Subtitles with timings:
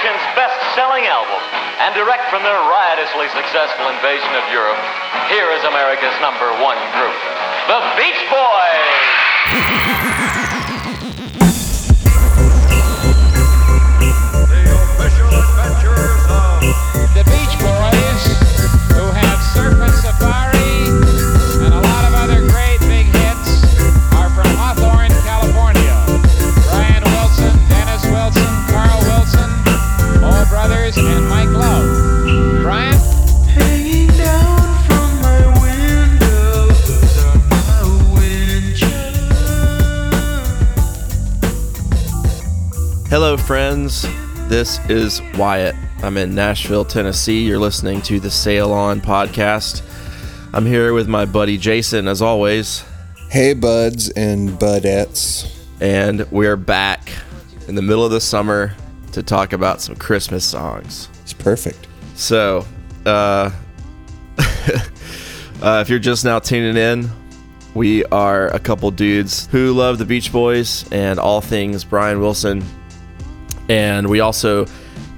[0.00, 1.36] nation's best-selling album,
[1.84, 4.80] and direct from their riotously successful invasion of Europe,
[5.28, 7.12] here is America's number one group,
[7.68, 9.76] the Beach Boys.
[43.30, 44.02] Hello, friends.
[44.48, 45.76] This is Wyatt.
[46.02, 47.44] I'm in Nashville, Tennessee.
[47.46, 49.84] You're listening to the Sail On podcast.
[50.52, 52.82] I'm here with my buddy Jason, as always,
[53.30, 55.48] Hey, buds and budettes.
[55.80, 57.12] and we're back
[57.68, 58.74] in the middle of the summer
[59.12, 61.08] to talk about some Christmas songs.
[61.22, 61.86] It's perfect.
[62.16, 62.66] So,
[63.06, 63.52] uh,
[64.38, 67.08] uh, if you're just now tuning in,
[67.74, 72.64] we are a couple dudes who love the Beach Boys and all things Brian Wilson.
[73.70, 74.66] And we also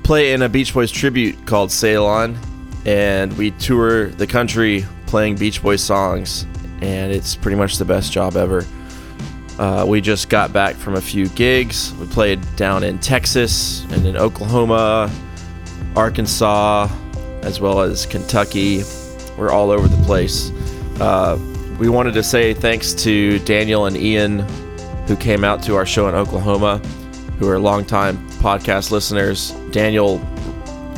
[0.03, 2.39] play in a Beach Boys tribute called Sail On.
[2.85, 6.47] And we tour the country playing Beach Boys songs.
[6.83, 8.67] And it's pretty much the best job ever.
[9.59, 11.95] Uh, we just got back from a few gigs.
[11.95, 15.11] We played down in Texas and in Oklahoma,
[15.97, 16.91] Arkansas,
[17.41, 18.83] as well as Kentucky.
[19.39, 20.51] We're all over the place.
[21.01, 21.39] Uh,
[21.79, 24.41] we wanted to say thanks to Daniel and Ian,
[25.07, 26.83] who came out to our show in Oklahoma,
[27.39, 29.53] who are longtime podcast listeners.
[29.71, 30.21] Daniel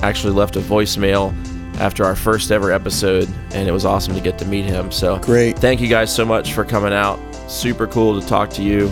[0.02, 1.34] actually left a voicemail
[1.78, 4.90] after our first ever episode, and it was awesome to get to meet him.
[4.92, 5.58] So Great.
[5.58, 7.18] Thank you guys so much for coming out.
[7.48, 8.88] Super cool to talk to you,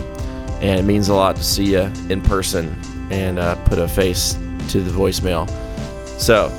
[0.61, 2.75] and it means a lot to see you in person
[3.09, 4.33] and uh, put a face
[4.69, 5.49] to the voicemail.
[6.19, 6.51] So,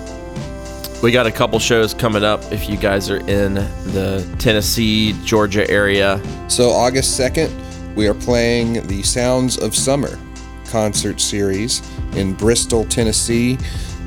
[1.02, 5.68] we got a couple shows coming up if you guys are in the Tennessee, Georgia
[5.70, 6.20] area.
[6.48, 10.18] So, August 2nd, we are playing the Sounds of Summer
[10.74, 13.56] concert series in Bristol, Tennessee.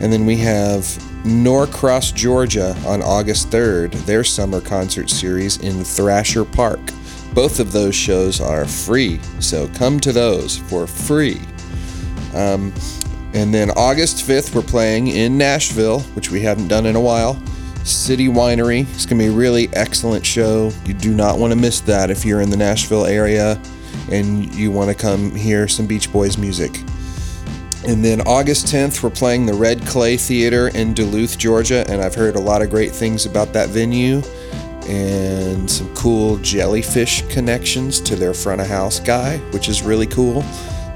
[0.01, 0.83] And then we have
[1.23, 6.81] Norcross, Georgia on August 3rd, their summer concert series in Thrasher Park.
[7.33, 11.39] Both of those shows are free, so come to those for free.
[12.35, 12.73] Um,
[13.33, 17.41] and then August 5th, we're playing in Nashville, which we haven't done in a while.
[17.85, 18.81] City Winery.
[18.93, 20.73] It's going to be a really excellent show.
[20.85, 23.57] You do not want to miss that if you're in the Nashville area
[24.11, 26.79] and you want to come hear some Beach Boys music.
[27.87, 32.15] And then August 10th, we're playing the Red Clay Theater in Duluth, Georgia, and I've
[32.15, 34.21] heard a lot of great things about that venue
[34.87, 40.43] and some cool jellyfish connections to their front of house guy, which is really cool.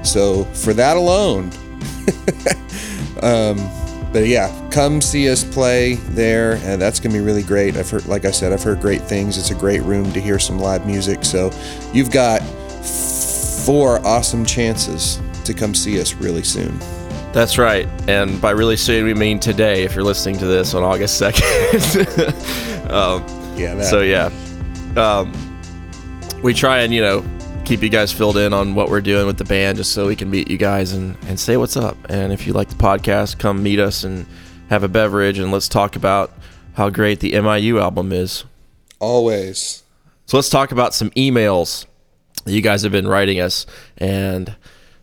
[0.02, 1.44] So, for that alone,
[3.22, 3.56] um,
[4.12, 7.76] but yeah, come see us play there, and that's gonna be really great.
[7.76, 9.38] I've heard, like I said, I've heard great things.
[9.38, 11.24] It's a great room to hear some live music.
[11.24, 11.52] So,
[11.92, 12.42] you've got
[12.82, 16.78] four awesome chances to come see us really soon.
[17.32, 17.88] That's right.
[18.08, 22.90] And by really soon, we mean today if you're listening to this on August 2nd.
[22.90, 23.24] um,
[23.56, 24.30] Yeah, that, So yeah,
[24.96, 25.32] um,
[26.42, 27.24] we try and you know
[27.64, 30.16] keep you guys filled in on what we're doing with the band, just so we
[30.16, 31.96] can meet you guys and and say what's up.
[32.10, 34.26] And if you like the podcast, come meet us and
[34.68, 36.32] have a beverage and let's talk about
[36.74, 38.44] how great the MIU album is.
[38.98, 39.82] always.
[40.26, 41.91] So let's talk about some emails that
[42.46, 43.66] you guys have been writing us.
[43.98, 44.56] And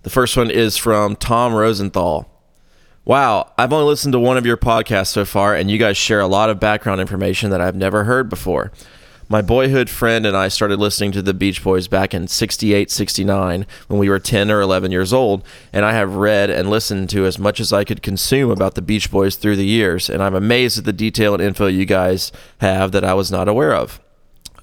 [0.03, 2.29] the first one is from Tom Rosenthal.
[3.06, 6.19] Wow, I've only listened to one of your podcasts so far, and you guys share
[6.19, 8.72] a lot of background information that I've never heard before.
[9.31, 13.67] My boyhood friend and I started listening to the Beach Boys back in 68, 69
[13.88, 17.25] when we were 10 or 11 years old, and I have read and listened to
[17.25, 20.35] as much as I could consume about the Beach Boys through the years, and I'm
[20.35, 24.00] amazed at the detail and info you guys have that I was not aware of.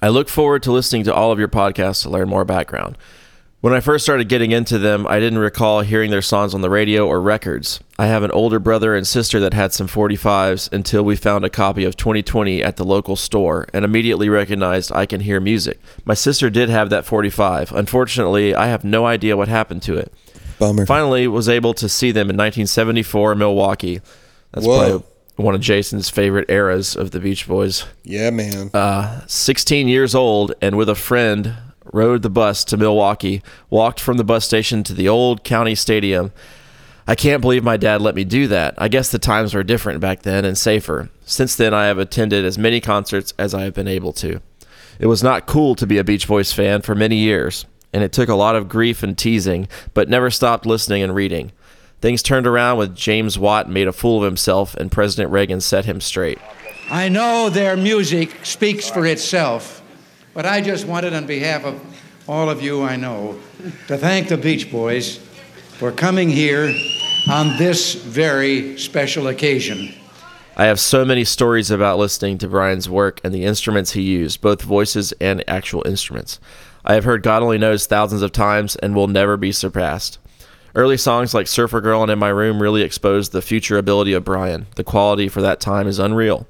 [0.07, 2.97] I look forward to listening to all of your podcasts to learn more background.
[3.61, 6.71] When I first started getting into them, I didn't recall hearing their songs on the
[6.71, 7.81] radio or records.
[7.99, 11.51] I have an older brother and sister that had some 45s until we found a
[11.51, 15.81] copy of 2020 at the local store and immediately recognized I can hear music.
[16.05, 17.73] My sister did have that 45.
[17.73, 20.15] Unfortunately, I have no idea what happened to it.
[20.61, 20.87] Bummer.
[20.87, 24.01] Finally, was able to see them in 1974 in Milwaukee.
[24.53, 24.89] That's Whoa.
[24.89, 27.85] probably one of Jason's favorite eras of the Beach Boys.
[28.03, 28.71] Yeah, man.
[28.73, 31.55] Uh, 16 years old and with a friend
[31.93, 36.33] rode the bus to Milwaukee, walked from the bus station to the old county stadium.
[37.07, 38.75] I can't believe my dad let me do that.
[38.79, 41.09] I guess the times were different back then and safer.
[41.25, 44.41] Since then, I have attended as many concerts as I have been able to.
[44.99, 48.13] It was not cool to be a Beach Boys fan for many years, and it
[48.13, 51.53] took a lot of grief and teasing, but never stopped listening and reading.
[52.07, 55.87] Things turned around with James Watt made a fool of himself and President Reagan set
[55.87, 56.39] him straight.
[56.89, 59.83] I know their music speaks for itself,
[60.33, 61.83] but I just wanted, on behalf of
[62.29, 63.41] all of you I know,
[63.89, 65.17] to thank the Beach Boys
[65.79, 66.73] for coming here
[67.29, 69.93] on this very special occasion.
[70.57, 74.41] I have so many stories about listening to Brian's work and the instruments he used,
[74.41, 76.39] both voices and actual instruments.
[76.85, 80.21] I have heard God Only Knows thousands of times and will never be surpassed.
[80.77, 84.25] Early songs like Surfer Girl and In My Room really exposed the future ability of
[84.25, 84.67] Brian.
[84.77, 86.47] The quality for that time is unreal.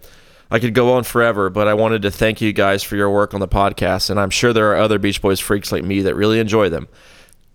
[0.51, 3.35] I could go on forever, but I wanted to thank you guys for your work
[3.35, 6.17] on the podcast, and I'm sure there are other Beach Boys freaks like me that
[6.17, 6.89] really enjoy them.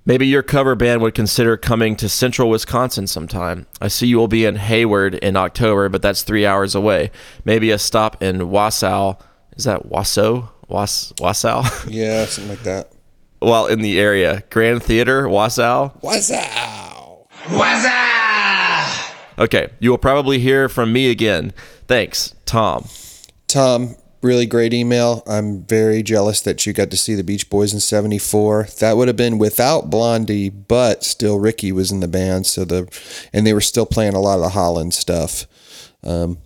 [0.06, 3.68] Maybe your cover band would consider coming to central Wisconsin sometime.
[3.82, 7.12] I see you will be in Hayward in October, but that's three hours away.
[7.44, 9.20] Maybe a stop in Wausau.
[9.58, 10.50] Is that Wasso?
[10.70, 11.64] Was- Wausau?
[11.92, 12.94] Yeah, something like that.
[13.42, 14.44] While in the area.
[14.50, 16.02] Grand Theater, Wausau.
[17.50, 17.88] Wow.
[19.40, 21.52] Okay, you will probably hear from me again.
[21.88, 22.86] Thanks, Tom.
[23.48, 25.24] Tom, really great email.
[25.26, 28.68] I'm very jealous that you got to see the Beach Boys in 74.
[28.80, 32.88] That would have been without Blondie, but still Ricky was in the band, so the
[33.34, 35.48] and they were still playing a lot of the Holland stuff.
[36.04, 36.40] Um,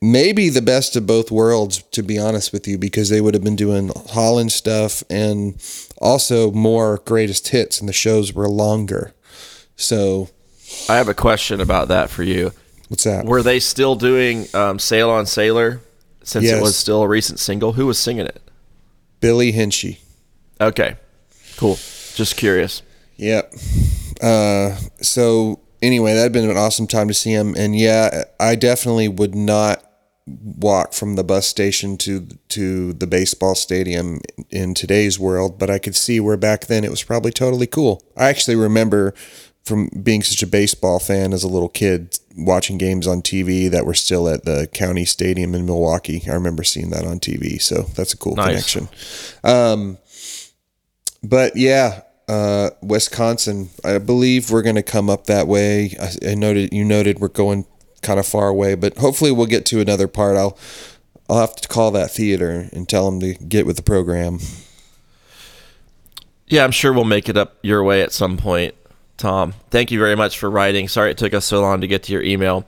[0.00, 3.44] maybe the best of both worlds, to be honest with you, because they would have
[3.44, 5.54] been doing Holland stuff and
[6.02, 9.14] also more greatest hits, and the shows were longer.
[9.76, 10.28] So,
[10.88, 12.52] I have a question about that for you.
[12.88, 13.24] what's that?
[13.24, 15.80] Were they still doing um, Sail on Sailor
[16.22, 17.72] since it was still a recent single?
[17.72, 18.40] Who was singing it?
[19.20, 19.98] Billy Hinsche.
[20.60, 20.96] Okay,
[21.56, 21.76] cool.
[22.14, 22.82] Just curious.
[23.16, 23.54] Yep.
[24.20, 29.08] Uh, so anyway, that'd been an awesome time to see him, and yeah, I definitely
[29.08, 29.84] would not
[30.26, 34.20] walk from the bus station to to the baseball stadium
[34.50, 38.02] in today's world, but I could see where back then it was probably totally cool.
[38.16, 39.14] I actually remember
[39.64, 43.86] from being such a baseball fan as a little kid watching games on TV that
[43.86, 46.22] were still at the county stadium in Milwaukee.
[46.28, 48.48] I remember seeing that on TV, so that's a cool Nice.
[48.48, 48.88] connection.
[49.44, 49.98] Um,
[51.22, 53.70] but yeah, uh, Wisconsin.
[53.84, 55.96] I believe we're going to come up that way.
[56.00, 57.64] I, I noted you noted we're going
[58.02, 60.36] kind of far away, but hopefully we'll get to another part.
[60.36, 60.58] I'll
[61.28, 64.38] I'll have to call that theater and tell them to get with the program.
[66.46, 68.74] Yeah, I'm sure we'll make it up your way at some point,
[69.16, 69.54] Tom.
[69.70, 70.88] Thank you very much for writing.
[70.88, 72.66] Sorry it took us so long to get to your email.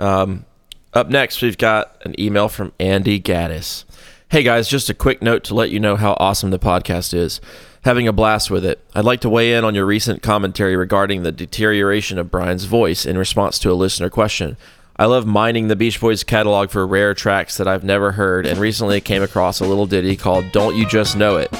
[0.00, 0.44] Um,
[0.92, 3.84] up next, we've got an email from Andy Gaddis.
[4.32, 7.38] Hey guys, just a quick note to let you know how awesome the podcast is.
[7.82, 8.82] Having a blast with it.
[8.94, 13.04] I'd like to weigh in on your recent commentary regarding the deterioration of Brian's voice
[13.04, 14.56] in response to a listener question.
[14.96, 18.58] I love mining the Beach Boys catalog for rare tracks that I've never heard and
[18.58, 21.54] recently came across a little ditty called Don't You Just Know It.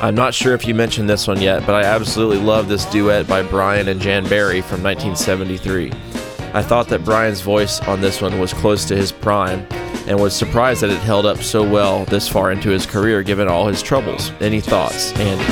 [0.00, 3.28] I'm not sure if you mentioned this one yet, but I absolutely love this duet
[3.28, 6.23] by Brian and Jan Berry from 1973.
[6.54, 9.66] I thought that Brian's voice on this one was close to his prime
[10.06, 13.48] and was surprised that it held up so well this far into his career given
[13.48, 14.30] all his troubles.
[14.40, 15.44] Any thoughts, Andy?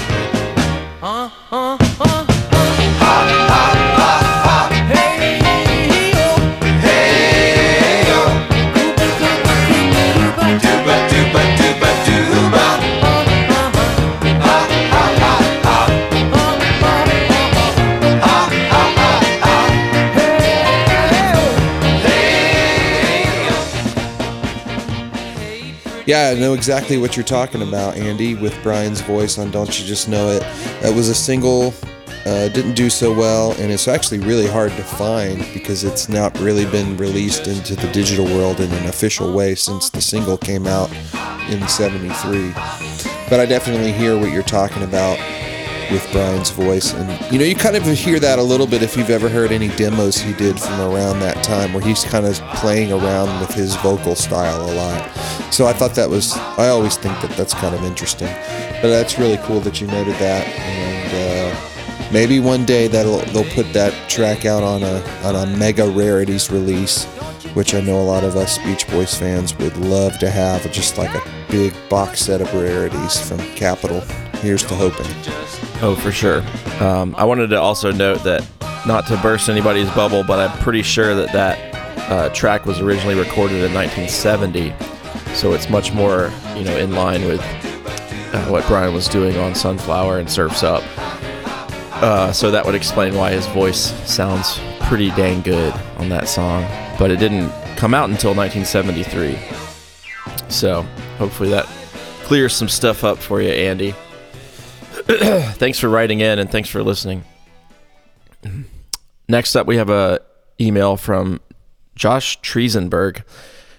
[26.05, 29.87] Yeah, I know exactly what you're talking about, Andy, with Brian's voice on Don't You
[29.87, 30.41] Just Know It.
[30.82, 31.73] That was a single,
[32.27, 36.37] uh, didn't do so well, and it's actually really hard to find because it's not
[36.41, 40.67] really been released into the digital world in an official way since the single came
[40.67, 40.91] out
[41.49, 42.53] in 73.
[43.31, 45.21] But I definitely hear what you're talking about
[45.93, 46.93] with Brian's voice.
[46.93, 49.53] And, you know, you kind of hear that a little bit if you've ever heard
[49.53, 53.53] any demos he did from around that time where he's kind of playing around with
[53.55, 55.11] his vocal style a lot.
[55.53, 58.29] So I thought that was, I always think that that's kind of interesting.
[58.81, 60.49] But that's really cool that you noted that.
[60.49, 65.46] And uh, maybe one day that'll they'll put that track out on a, on a
[65.56, 67.06] mega rarities release.
[67.55, 70.96] Which I know a lot of us Beach Boys fans would love to have, just
[70.96, 74.03] like a big box set of rarities from Capitol.
[74.43, 75.06] Here's to hoping.
[75.82, 76.43] Oh, for sure.
[76.81, 78.44] Um, I wanted to also note that,
[78.84, 83.15] not to burst anybody's bubble, but I'm pretty sure that that uh, track was originally
[83.15, 84.75] recorded in 1970,
[85.37, 87.41] so it's much more, you know, in line with
[88.34, 90.82] uh, what Brian was doing on Sunflower and Surfs Up.
[92.03, 96.65] Uh, so that would explain why his voice sounds pretty dang good on that song,
[96.99, 99.39] but it didn't come out until 1973.
[100.49, 100.82] So
[101.19, 101.67] hopefully that
[102.25, 103.94] clears some stuff up for you, Andy
[105.55, 107.25] thanks for writing in and thanks for listening.
[109.29, 110.21] Next up, we have a
[110.61, 111.41] email from
[111.94, 113.23] Josh Triesenberg.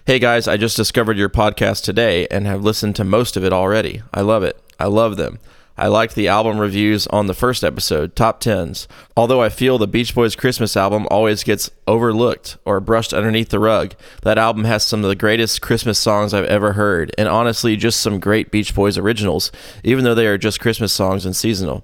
[0.06, 3.54] Hey guys, I just discovered your podcast today and have listened to most of it
[3.54, 4.02] already.
[4.14, 4.58] I love it.
[4.80, 5.40] I love them.
[5.78, 8.88] I liked the album reviews on the first episode, top tens.
[9.18, 13.60] Although I feel the Beach Boys Christmas album always gets overlooked or brushed underneath the
[13.60, 17.76] rug, that album has some of the greatest Christmas songs I've ever heard, and honestly,
[17.76, 19.52] just some great Beach Boys originals,
[19.84, 21.84] even though they are just Christmas songs and seasonal.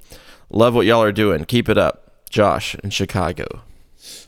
[0.52, 1.46] Love what y'all are doing.
[1.46, 2.06] Keep it up.
[2.30, 3.62] Josh in Chicago.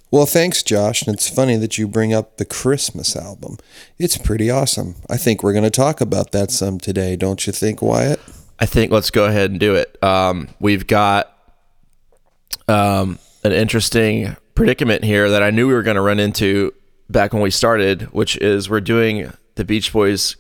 [0.10, 1.04] Well, thanks, Josh.
[1.04, 3.58] And it's funny that you bring up the Christmas album.
[3.98, 4.96] It's pretty awesome.
[5.10, 8.20] I think we're going to talk about that some today, don't you think, Wyatt?
[8.62, 10.02] I think let's go ahead and do it.
[10.04, 11.36] Um, we've got
[12.68, 16.72] um, an interesting predicament here that I knew we were going to run into
[17.10, 20.38] back when we started, which is we're doing the Beach Boys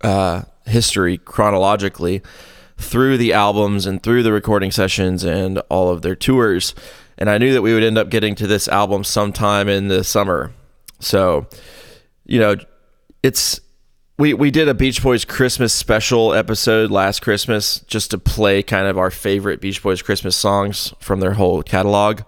[0.00, 2.22] uh, history chronologically
[2.78, 6.74] through the albums and through the recording sessions and all of their tours.
[7.18, 10.02] And I knew that we would end up getting to this album sometime in the
[10.02, 10.54] summer.
[10.98, 11.46] So,
[12.24, 12.56] you know,
[13.22, 13.60] it's
[14.18, 18.88] we we did a Beach Boys Christmas special episode last Christmas just to play kind
[18.88, 22.22] of our favorite Beach Boys Christmas songs from their whole catalog.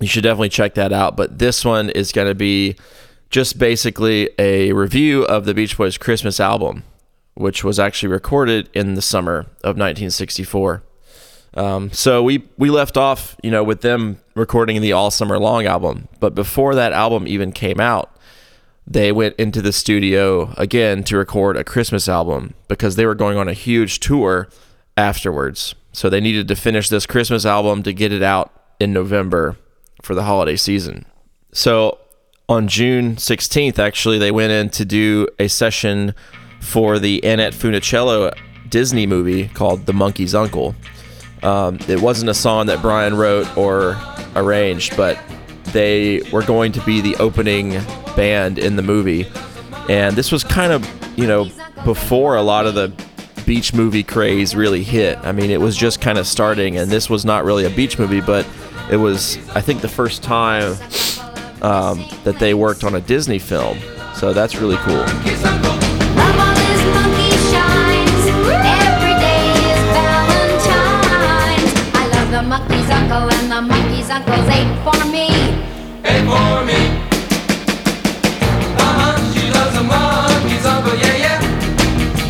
[0.00, 1.16] You should definitely check that out.
[1.16, 2.76] But this one is going to be
[3.30, 6.84] just basically a review of the Beach Boys Christmas album,
[7.34, 10.84] which was actually recorded in the summer of 1964.
[11.54, 15.66] Um, so we we left off, you know, with them recording the All Summer Long
[15.66, 16.06] album.
[16.20, 18.13] But before that album even came out,
[18.86, 23.38] they went into the studio again to record a Christmas album because they were going
[23.38, 24.48] on a huge tour
[24.96, 25.74] afterwards.
[25.92, 29.56] So they needed to finish this Christmas album to get it out in November
[30.02, 31.06] for the holiday season.
[31.52, 31.98] So
[32.48, 36.14] on June 16th, actually, they went in to do a session
[36.60, 38.36] for the Annette Funicello
[38.68, 40.74] Disney movie called The Monkey's Uncle.
[41.42, 43.96] Um, it wasn't a song that Brian wrote or
[44.34, 45.18] arranged, but
[45.74, 47.72] they were going to be the opening
[48.16, 49.26] band in the movie.
[49.90, 50.88] And this was kind of,
[51.18, 51.50] you know,
[51.84, 52.90] before a lot of the
[53.44, 55.18] beach movie craze really hit.
[55.18, 57.98] I mean, it was just kind of starting, and this was not really a beach
[57.98, 58.48] movie, but
[58.90, 60.72] it was, I think, the first time
[61.60, 63.78] um, that they worked on a Disney film.
[64.14, 65.04] So that's really cool.
[72.44, 74.84] Monkey's uncle and the monkey's uncle's ate
[76.26, 76.64] Uh-huh,
[79.76, 81.40] a monkey's uncle, yeah, yeah.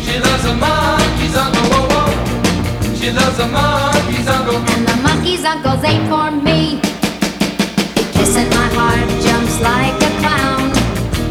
[0.03, 2.95] She loves a monkey's uncle, whoa, whoa.
[2.95, 4.57] She loves a monkey's uncle.
[4.57, 6.81] And the monkey's uncle's ate for me.
[8.11, 10.73] Kissing my heart jumps like a clown.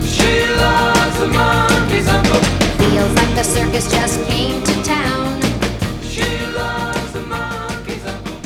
[0.03, 2.41] She loves a monkey's uncle.
[2.81, 4.64] Feels like the circus just came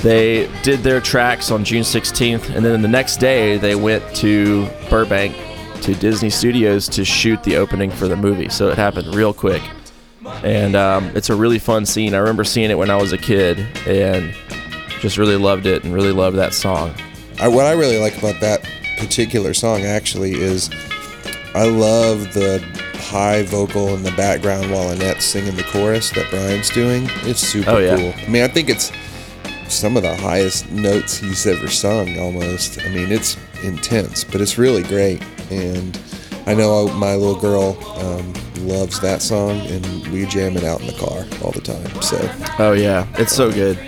[0.03, 4.69] They did their tracks on June 16th, and then the next day they went to
[4.89, 5.35] Burbank
[5.83, 8.49] to Disney Studios to shoot the opening for the movie.
[8.49, 9.63] So it happened real quick.
[10.45, 12.15] And um, it's a really fun scene.
[12.15, 14.35] I remember seeing it when I was a kid and
[15.01, 16.95] just really loved it and really loved that song.
[17.41, 18.63] I, what I really like about that
[18.99, 20.71] particular song actually is
[21.55, 22.61] I love the
[23.01, 27.07] high vocal in the background while Annette's singing the chorus that Brian's doing.
[27.23, 27.97] It's super Oh, yeah.
[27.97, 28.13] cool.
[28.17, 28.93] I mean, I think it's
[29.71, 32.81] some of the highest notes he's ever sung almost.
[32.81, 35.23] I mean, it's intense, but it's really great.
[35.51, 35.99] And
[36.47, 38.33] I know my little girl um,
[38.67, 42.03] loves that song, and we jam it out in the car all the time.
[42.03, 42.19] So
[42.59, 43.07] Oh, yeah.
[43.19, 43.79] It's so good.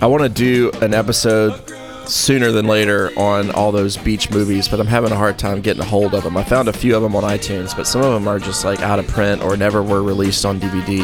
[0.00, 1.60] I want to do an episode
[2.06, 5.82] sooner than later on all those beach movies, but I'm having a hard time getting
[5.82, 6.36] a hold of them.
[6.36, 8.80] I found a few of them on iTunes, but some of them are just like
[8.80, 11.00] out of print or never were released on DVD.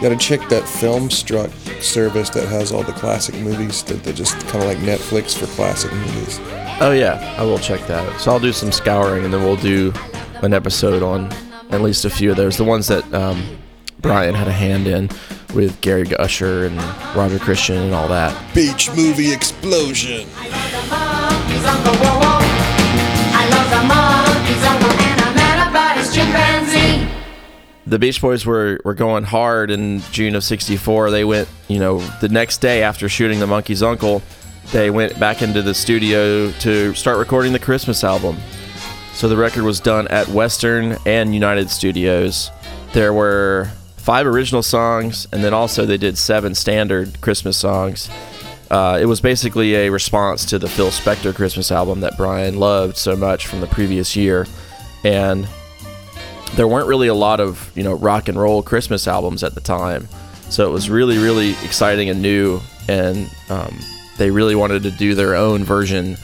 [0.00, 1.50] You gotta check that Filmstruck
[1.82, 5.44] service that has all the classic movies that they just kind of like Netflix for
[5.54, 6.38] classic movies.
[6.80, 8.18] Oh yeah, I will check that.
[8.18, 9.92] So I'll do some scouring, and then we'll do
[10.40, 11.30] an episode on
[11.70, 12.56] at least a few of those.
[12.56, 13.58] The ones that um,
[14.00, 15.10] Brian had a hand in
[15.54, 16.76] with Gary Usher and
[17.14, 18.54] Roger Christian and all that.
[18.54, 20.26] Beach movie explosion.
[27.90, 31.10] The Beach Boys were, were going hard in June of '64.
[31.10, 34.22] They went, you know, the next day after shooting The Monkey's Uncle,
[34.70, 38.36] they went back into the studio to start recording the Christmas album.
[39.12, 42.52] So the record was done at Western and United Studios.
[42.92, 48.08] There were five original songs, and then also they did seven standard Christmas songs.
[48.70, 52.96] Uh, it was basically a response to the Phil Spector Christmas album that Brian loved
[52.96, 54.46] so much from the previous year.
[55.02, 55.48] And
[56.56, 59.60] there weren't really a lot of you know rock and roll Christmas albums at the
[59.60, 60.08] time,
[60.48, 63.78] so it was really really exciting and new, and um,
[64.18, 66.16] they really wanted to do their own version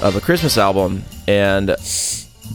[0.00, 1.74] of a Christmas album, and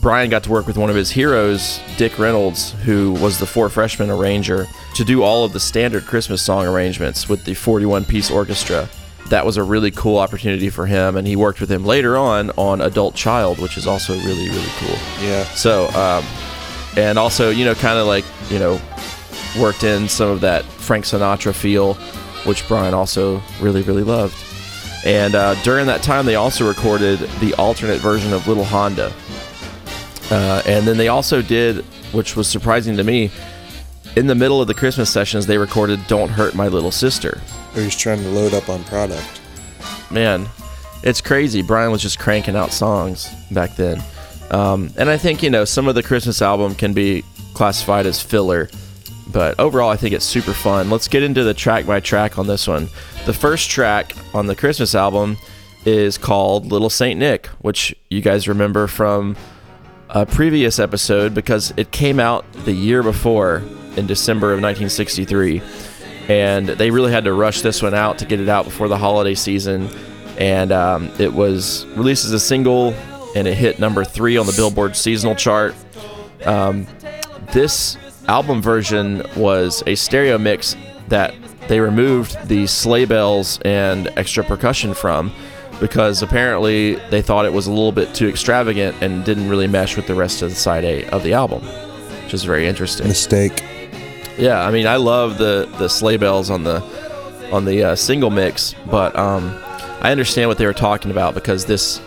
[0.00, 3.68] Brian got to work with one of his heroes, Dick Reynolds, who was the Four
[3.68, 8.30] Freshmen arranger, to do all of the standard Christmas song arrangements with the 41 piece
[8.30, 8.88] orchestra.
[9.30, 12.50] That was a really cool opportunity for him, and he worked with him later on
[12.50, 14.98] on Adult Child, which is also really, really cool.
[15.22, 15.44] Yeah.
[15.54, 16.24] So, um,
[16.96, 18.80] and also, you know, kind of like, you know,
[19.58, 21.94] worked in some of that Frank Sinatra feel,
[22.44, 24.36] which Brian also really, really loved.
[25.04, 29.12] And uh, during that time, they also recorded the alternate version of Little Honda.
[30.30, 33.30] Uh, and then they also did, which was surprising to me,
[34.16, 37.40] in the middle of the Christmas sessions, they recorded Don't Hurt My Little Sister.
[37.74, 39.40] Or he's trying to load up on product.
[40.10, 40.48] Man,
[41.02, 41.62] it's crazy.
[41.62, 44.02] Brian was just cranking out songs back then.
[44.54, 48.22] Um, and I think, you know, some of the Christmas album can be classified as
[48.22, 48.70] filler.
[49.32, 50.90] But overall, I think it's super fun.
[50.90, 52.88] Let's get into the track by track on this one.
[53.26, 55.38] The first track on the Christmas album
[55.84, 59.36] is called Little Saint Nick, which you guys remember from
[60.08, 63.56] a previous episode because it came out the year before
[63.96, 65.62] in December of 1963.
[66.28, 68.98] And they really had to rush this one out to get it out before the
[68.98, 69.88] holiday season.
[70.38, 72.94] And um, it was released as a single
[73.34, 75.74] and it hit number three on the Billboard seasonal chart.
[76.44, 76.86] Um,
[77.52, 77.96] this
[78.28, 80.76] album version was a stereo mix
[81.08, 81.34] that
[81.68, 85.32] they removed the sleigh bells and extra percussion from
[85.80, 89.96] because apparently they thought it was a little bit too extravagant and didn't really mesh
[89.96, 91.62] with the rest of the side A of the album,
[92.24, 93.08] which is very interesting.
[93.08, 93.64] Mistake.
[94.38, 96.82] Yeah, I mean, I love the the sleigh bells on the
[97.52, 99.56] on the uh, single mix, but um,
[100.00, 102.00] I understand what they were talking about because this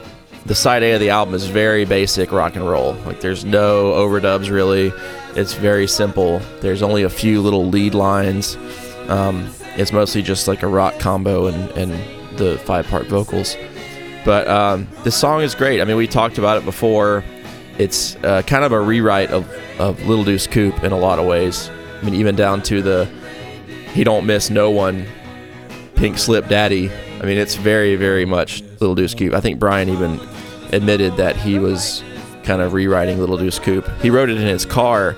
[0.47, 2.93] the side A of the album is very basic rock and roll.
[3.05, 4.93] Like, there's no overdubs really.
[5.35, 6.39] It's very simple.
[6.61, 8.57] There's only a few little lead lines.
[9.09, 11.91] Um, it's mostly just like a rock combo and and
[12.37, 13.55] the five part vocals.
[14.25, 15.81] But um, this song is great.
[15.81, 17.23] I mean, we talked about it before.
[17.77, 21.25] It's uh, kind of a rewrite of, of Little Deuce Coupe in a lot of
[21.25, 21.69] ways.
[22.01, 23.07] I mean, even down to the
[23.93, 25.05] he don't miss no one,
[25.95, 26.91] pink slip daddy.
[27.19, 29.33] I mean, it's very, very much Little Deuce Coupe.
[29.33, 30.19] I think Brian even
[30.71, 32.03] admitted that he was
[32.43, 33.87] kind of rewriting Little Deuce Coupe.
[34.01, 35.15] He wrote it in his car,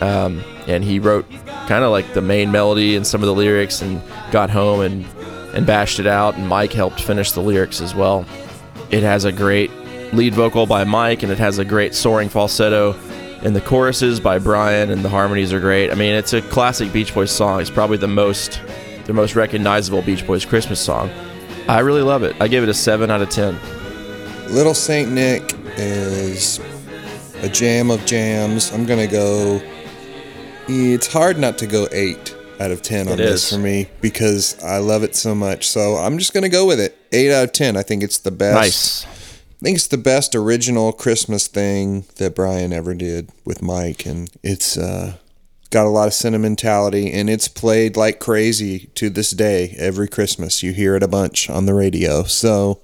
[0.00, 1.28] um, and he wrote
[1.66, 4.00] kind of like the main melody and some of the lyrics, and
[4.30, 5.04] got home and
[5.54, 6.36] and bashed it out.
[6.36, 8.24] And Mike helped finish the lyrics as well.
[8.90, 9.70] It has a great
[10.12, 12.94] lead vocal by Mike, and it has a great soaring falsetto
[13.42, 15.90] in the choruses by Brian, and the harmonies are great.
[15.90, 17.60] I mean, it's a classic Beach Boys song.
[17.60, 18.60] It's probably the most
[19.06, 21.10] the most recognizable Beach Boys Christmas song.
[21.68, 22.36] I really love it.
[22.40, 23.58] I give it a seven out of ten.
[24.50, 26.58] Little Saint Nick is
[27.42, 28.72] a jam of jams.
[28.72, 29.62] I'm gonna go.
[30.68, 33.52] It's hard not to go eight out of ten on It this is.
[33.52, 35.68] for me because I love it so much.
[35.68, 36.98] So I'm just gonna go with it.
[37.12, 37.76] Eight out of ten.
[37.76, 38.54] I think it's the best.
[38.54, 39.04] Nice.
[39.06, 44.30] I think it's the best original Christmas thing that Brian ever did with Mike, and
[44.42, 45.14] it's uh,
[45.70, 49.74] got a lot of sentimentality, and it's played like crazy to this day.
[49.78, 52.22] Every Christmas, you hear it a bunch on the radio.
[52.22, 52.80] So,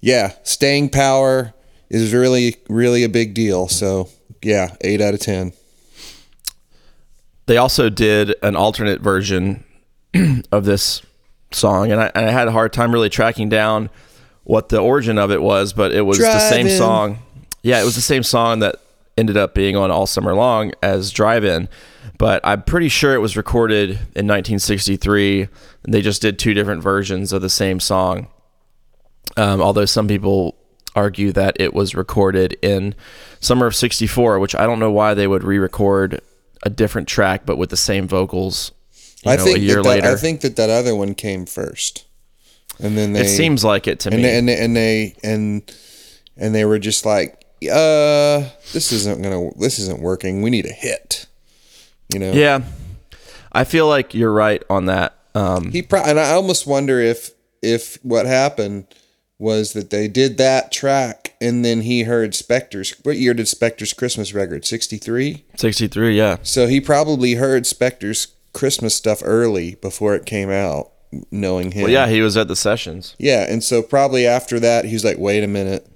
[0.00, 1.54] yeah, staying power
[1.88, 3.68] is really, really a big deal.
[3.68, 4.08] So,
[4.42, 5.52] yeah, eight out of ten.
[7.46, 9.64] They also did an alternate version
[10.52, 11.02] of this
[11.52, 13.88] song, and I, and I had a hard time really tracking down
[14.44, 17.18] what the origin of it was, but it was the same song.
[17.62, 18.76] Yeah, it was the same song that
[19.16, 21.68] ended up being on All Summer Long as Drive In.
[22.18, 25.48] But I'm pretty sure it was recorded in 1963,
[25.84, 28.28] and they just did two different versions of the same song.
[29.36, 30.56] Um, although some people
[30.94, 32.94] argue that it was recorded in
[33.40, 36.22] summer of 64 which i don't know why they would re-record
[36.62, 38.72] a different track but with the same vocals
[39.26, 40.08] I know, think a year that, that- later.
[40.12, 42.06] I think that that other one came first,
[42.78, 44.22] and then they it seems like it to and me.
[44.22, 45.76] they, and they, and they and
[46.36, 47.32] and they were just like,
[47.64, 50.42] uh, this isn't gonna, this isn't working.
[50.42, 51.26] We need a hit,
[52.12, 52.32] you know.
[52.32, 52.60] yeah.
[53.52, 55.18] I feel like you're right on that.
[55.34, 57.30] Um, He pro- and I almost wonder if
[57.62, 58.86] if what happened
[59.38, 62.92] was that they did that track and then he heard Spector's.
[63.02, 64.64] What year did Spector's Christmas record?
[64.64, 65.44] Sixty three.
[65.56, 70.90] 63 yeah So he probably heard Spector's Christmas stuff early before it came out,
[71.30, 71.82] knowing him.
[71.82, 75.04] well yeah he was at the sessions Yeah, and so probably after that, he was
[75.04, 75.86] like, "Wait a minute,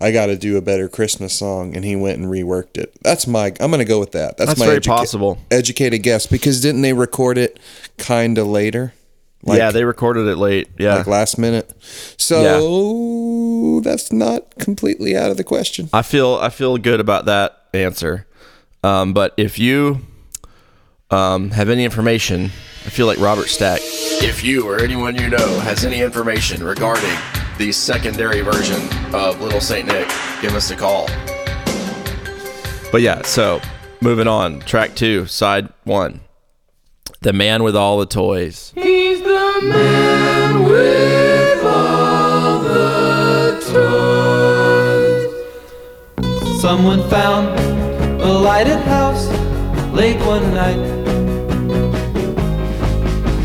[0.00, 2.94] I got to do a better Christmas song," and he went and reworked it.
[3.02, 3.52] That's my.
[3.60, 4.38] I'm gonna go with that.
[4.38, 5.38] That's, That's my very educa- possible.
[5.50, 7.58] Educated guess because didn't they record it
[7.98, 8.94] kind of later?
[9.46, 11.72] Like, yeah they recorded it late yeah like last minute.
[12.18, 15.88] So that's not completely out of the question.
[15.92, 18.26] I feel I feel good about that answer.
[18.82, 20.00] Um, but if you
[21.10, 22.46] um, have any information,
[22.84, 23.80] I feel like Robert Stack.
[23.82, 27.16] If you or anyone you know has any information regarding
[27.58, 28.82] the secondary version
[29.14, 30.08] of Little Saint Nick,
[30.40, 31.06] give us a call.
[32.92, 33.60] But yeah, so
[34.00, 34.60] moving on.
[34.60, 36.20] Track two, side one.
[37.26, 38.72] The man with all the toys.
[38.76, 43.58] He's the man with all the
[46.22, 46.60] toys.
[46.60, 47.48] Someone found
[48.20, 49.26] a lighted house
[49.92, 50.78] late one night,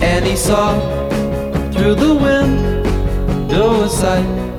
[0.03, 0.79] and he saw
[1.71, 4.50] through the window a sight.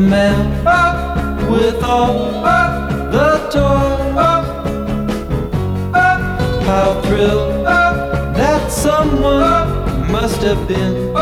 [0.00, 2.30] The man with all
[3.12, 3.40] the.
[6.70, 11.12] How thrilled that someone must have been.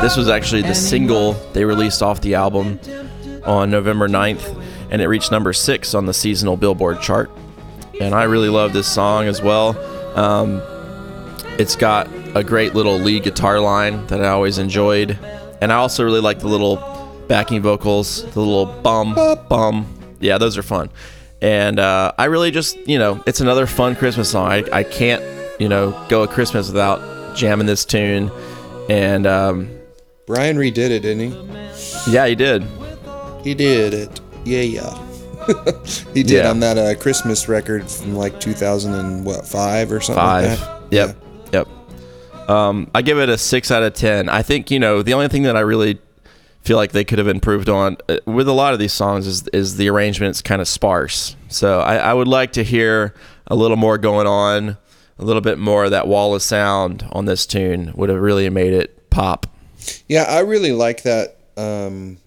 [0.00, 2.80] This was actually the single they released off the album
[3.44, 7.30] on November 9th, and it reached number six on the seasonal Billboard chart.
[8.00, 9.76] And I really love this song as well.
[10.18, 10.62] Um,
[11.58, 15.18] it's got a great little lead guitar line that I always enjoyed.
[15.60, 16.95] And I also really like the little
[17.28, 19.14] backing vocals, the little bum,
[19.48, 19.86] bum.
[20.20, 20.90] Yeah, those are fun.
[21.42, 24.50] And uh, I really just, you know, it's another fun Christmas song.
[24.50, 25.22] I, I can't,
[25.60, 28.30] you know, go a Christmas without jamming this tune.
[28.88, 29.68] And um,
[30.26, 32.10] Brian redid it, didn't he?
[32.12, 32.64] yeah, he did.
[33.44, 34.20] He did it.
[34.44, 35.02] Yeah, yeah.
[36.14, 36.50] he did Yeah.
[36.50, 40.48] on that uh, Christmas record from like 2005 or something Five.
[40.50, 40.82] like that.
[40.90, 41.16] Yep.
[41.52, 42.50] Yep.
[42.50, 44.28] Um, I give it a six out of ten.
[44.28, 45.98] I think you know the only thing that I really
[46.66, 49.46] feel like they could have improved on uh, with a lot of these songs is
[49.48, 51.36] is the arrangement's kind of sparse.
[51.48, 53.14] So I, I would like to hear
[53.46, 54.76] a little more going on,
[55.18, 58.50] a little bit more of that wall of sound on this tune would have really
[58.50, 59.46] made it pop.
[60.08, 62.18] Yeah, I really like that um,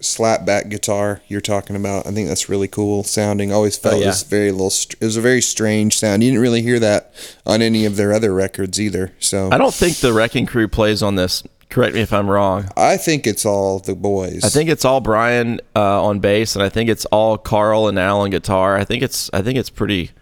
[0.00, 2.06] slap back guitar you're talking about.
[2.06, 3.52] I think that's really cool sounding.
[3.52, 4.08] Always felt Oh, yeah.
[4.08, 4.68] was very little.
[4.70, 6.22] Str- it was a very strange sound.
[6.22, 7.14] You didn't really hear that
[7.46, 9.14] on any of their other records either.
[9.18, 11.42] So I don't think the Wrecking Crew plays on this.
[11.68, 12.68] Correct me if I'm wrong.
[12.76, 14.44] I think it's all the boys.
[14.44, 17.98] I think it's all Brian uh, on bass, and I think it's all Carl and
[17.98, 18.76] Al on guitar.
[18.76, 20.12] I think it's I think it's pretty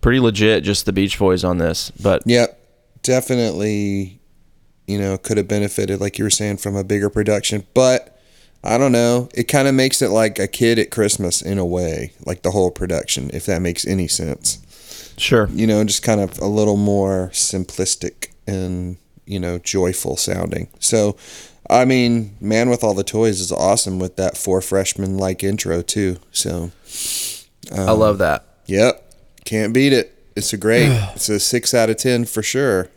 [0.00, 0.64] pretty legit.
[0.64, 2.58] Just the Beach Boys on this, but Yep,
[3.02, 4.20] definitely.
[4.86, 7.66] You know, could have benefited, like you were saying, from a bigger production.
[7.74, 8.18] But
[8.64, 9.28] I don't know.
[9.34, 12.50] It kind of makes it like a kid at Christmas in a way, like the
[12.52, 14.58] whole production, if that makes any sense.
[15.18, 15.48] sure.
[15.52, 18.96] You know, just kind of a little more simplistic and
[19.28, 20.68] you know joyful sounding.
[20.80, 21.16] So,
[21.70, 25.82] I mean, Man with All the Toys is awesome with that Four Freshmen like intro
[25.82, 26.18] too.
[26.32, 26.72] So,
[27.72, 28.44] I love um, that.
[28.66, 29.12] yep,
[29.44, 30.14] can't beat it.
[30.34, 30.88] It's a great.
[31.14, 32.88] it's a six out of ten for sure.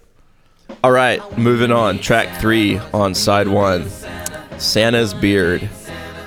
[0.83, 1.99] All right, moving on.
[1.99, 3.89] Track three on side one,
[4.57, 5.69] Santa's Beard,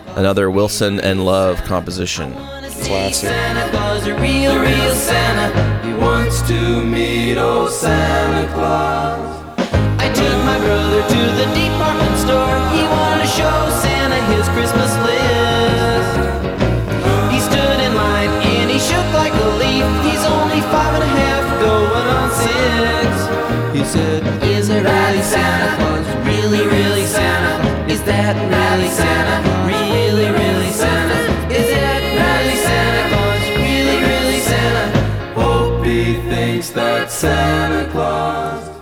[0.09, 2.35] another Wilson and Love composition.
[2.85, 3.31] Classic.
[3.31, 3.75] Santa
[10.05, 12.61] I took my brother to the department store.
[12.77, 16.13] He wanted to show Santa his Christmas list.
[17.33, 19.89] He stood in line and he shook like a leaf.
[20.05, 23.09] He's only five and a half, going on six.
[23.73, 26.07] He said, Is it really Santa Claus?
[26.29, 27.65] Really, really Santa?
[27.89, 29.41] Is that really Santa?
[29.65, 31.17] Really, really Santa?
[31.49, 33.45] Is that really Santa Claus?
[33.57, 34.85] Really, really Santa?
[35.33, 38.74] Hope he thinks that Santa Claus.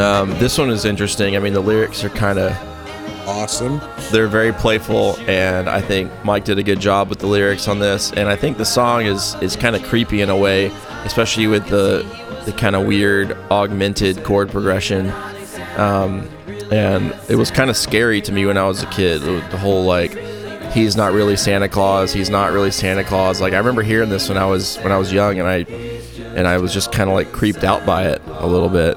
[0.00, 1.36] Um, this one is interesting.
[1.36, 2.52] I mean, the lyrics are kind of
[3.26, 3.80] Awesome.
[4.10, 7.78] they're very playful, and I think Mike did a good job with the lyrics on
[7.78, 8.10] this.
[8.12, 10.72] And I think the song is is kind of creepy in a way,
[11.04, 12.04] especially with the
[12.44, 15.12] the kind of weird augmented chord progression.
[15.76, 16.28] Um,
[16.72, 19.20] and it was kind of scary to me when I was a kid.
[19.20, 20.16] The the whole like,
[20.72, 22.12] he's not really Santa Claus.
[22.12, 23.40] He's not really Santa Claus.
[23.40, 25.58] Like I remember hearing this when I was when I was young, and I
[26.34, 28.96] and I was just kind of like creeped out by it a little bit.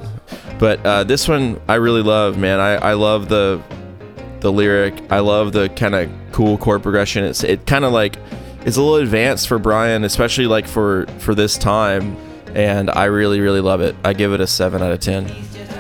[0.64, 2.62] But uh, this one I really love, man.
[2.62, 3.62] I, I love the
[4.40, 4.94] the lyric.
[5.12, 7.26] I love the kind of cool chord progression.
[7.26, 8.16] It's it kind of like
[8.64, 12.16] it's a little advanced for Brian, especially like for for this time.
[12.56, 13.94] And I really really love it.
[14.06, 15.28] I give it a seven out of ten.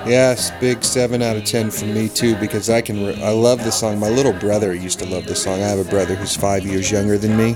[0.06, 3.06] Yes, big seven out of ten for me too because I can.
[3.06, 4.02] Re- I love the song.
[4.02, 5.62] My little brother used to love the song.
[5.62, 7.56] I have a brother who's five years younger than me,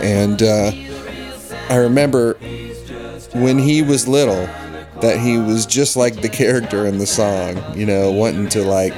[0.00, 0.72] and uh,
[1.70, 2.34] I remember
[3.32, 4.48] when he was little
[5.00, 7.60] that he was just like the character in the song.
[7.76, 8.94] You know, wanting to like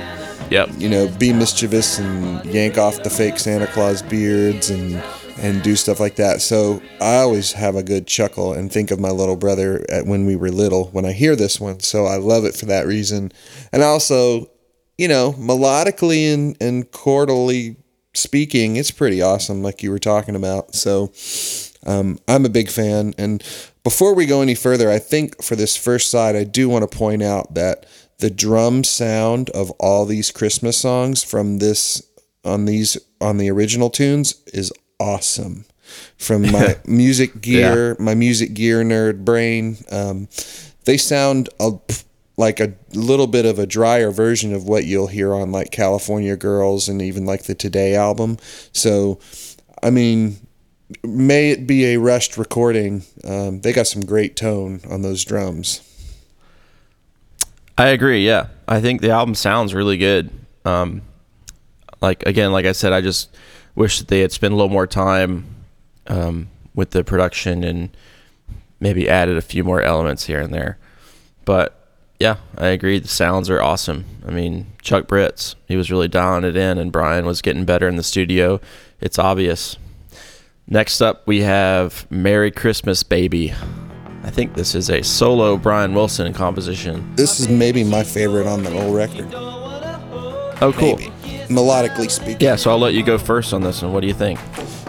[0.50, 0.70] Yep.
[0.78, 5.02] you know, be mischievous and yank off the fake Santa Claus beards and
[5.38, 6.40] and do stuff like that.
[6.40, 10.24] So I always have a good chuckle and think of my little brother at when
[10.24, 11.80] we were little when I hear this one.
[11.80, 13.32] So I love it for that reason.
[13.72, 14.48] And also,
[14.96, 17.76] you know, melodically and, and chordally
[18.14, 20.74] speaking, it's pretty awesome, like you were talking about.
[20.74, 21.12] So
[21.86, 23.14] Um, I'm a big fan.
[23.18, 23.42] And
[23.86, 26.98] before we go any further, I think for this first side, I do want to
[26.98, 27.86] point out that
[28.18, 32.02] the drum sound of all these Christmas songs from this
[32.44, 35.66] on these on the original tunes is awesome.
[36.18, 40.26] From my music gear, my music gear nerd brain, um,
[40.84, 41.70] they sound a,
[42.36, 46.36] like a little bit of a drier version of what you'll hear on like California
[46.36, 48.38] Girls and even like the Today album.
[48.72, 49.20] So,
[49.80, 50.38] I mean,
[51.02, 53.02] may it be a rushed recording.
[53.24, 55.82] Um, they got some great tone on those drums.
[57.78, 58.26] I agree.
[58.26, 60.30] Yeah, I think the album sounds really good.
[60.64, 61.02] Um,
[62.00, 63.34] like again, like I said, I just
[63.74, 65.44] wish that they had spent a little more time
[66.06, 67.94] um, with the production and
[68.80, 70.78] maybe added a few more elements here and there.
[71.44, 71.86] But
[72.18, 72.98] yeah, I agree.
[72.98, 74.04] The sounds are awesome.
[74.26, 77.88] I mean, Chuck Britz, he was really dialing it in, and Brian was getting better
[77.88, 78.60] in the studio.
[79.00, 79.76] It's obvious.
[80.68, 83.54] Next up, we have Merry Christmas, Baby.
[84.24, 87.14] I think this is a solo Brian Wilson composition.
[87.14, 89.28] This is maybe my favorite on the whole record.
[89.32, 90.96] Oh, cool.
[90.96, 91.12] Maybe.
[91.48, 92.38] Melodically speaking.
[92.40, 93.92] Yeah, so I'll let you go first on this one.
[93.92, 94.40] What do you think?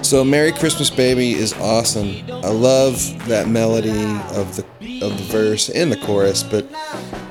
[0.02, 2.16] So "Merry Christmas, Baby" is awesome.
[2.32, 3.92] I love that melody
[4.34, 4.63] of the
[5.04, 6.66] of the verse and the chorus, but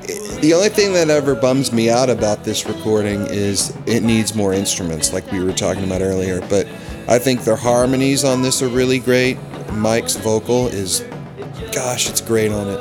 [0.03, 4.33] it- the only thing that ever bums me out about this recording is it needs
[4.35, 6.39] more instruments, like we were talking about earlier.
[6.49, 6.67] But
[7.07, 9.37] I think their harmonies on this are really great.
[9.73, 11.05] Mike's vocal is,
[11.71, 12.79] gosh, it's great on it.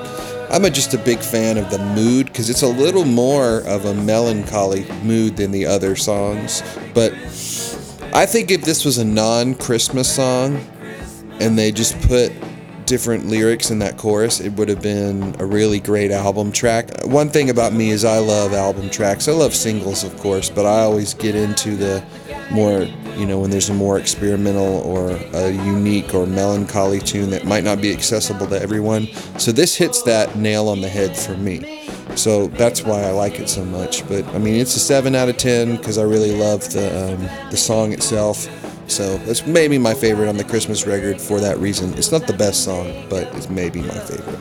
[0.51, 3.85] I'm a, just a big fan of the mood because it's a little more of
[3.85, 6.62] a melancholy mood than the other songs,
[6.95, 7.12] but.
[8.12, 10.57] I think if this was a non-Christmas song
[11.39, 12.33] and they just put
[12.87, 16.89] different lyrics in that chorus, it would have been a really great album track.
[17.05, 19.29] One thing about me is I love album tracks.
[19.29, 22.03] I love singles, of course, but I always get into the
[22.51, 22.83] more,
[23.17, 27.65] you know, when there's a more experimental or a unique or melancholy tune that might
[27.65, 29.07] not be accessible to everyone.
[29.39, 31.83] So this hits that nail on the head for me.
[32.15, 34.07] So that's why I like it so much.
[34.09, 37.51] But I mean, it's a seven out of ten because I really love the um,
[37.51, 38.49] the song itself.
[38.89, 41.93] So that's maybe my favorite on the Christmas record for that reason.
[41.95, 44.39] It's not the best song, but it's maybe my favorite.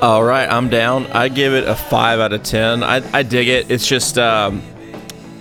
[0.00, 1.06] All right, I'm down.
[1.08, 2.82] I give it a five out of ten.
[2.82, 3.70] I, I dig it.
[3.70, 4.62] It's just, um,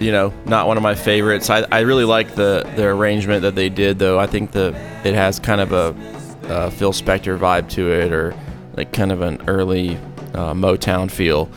[0.01, 1.49] you know, not one of my favorites.
[1.49, 4.19] I, I really like the the arrangement that they did, though.
[4.19, 4.69] I think the
[5.03, 8.35] it has kind of a Phil Spector vibe to it, or
[8.75, 9.97] like kind of an early
[10.33, 11.49] uh, Motown feel.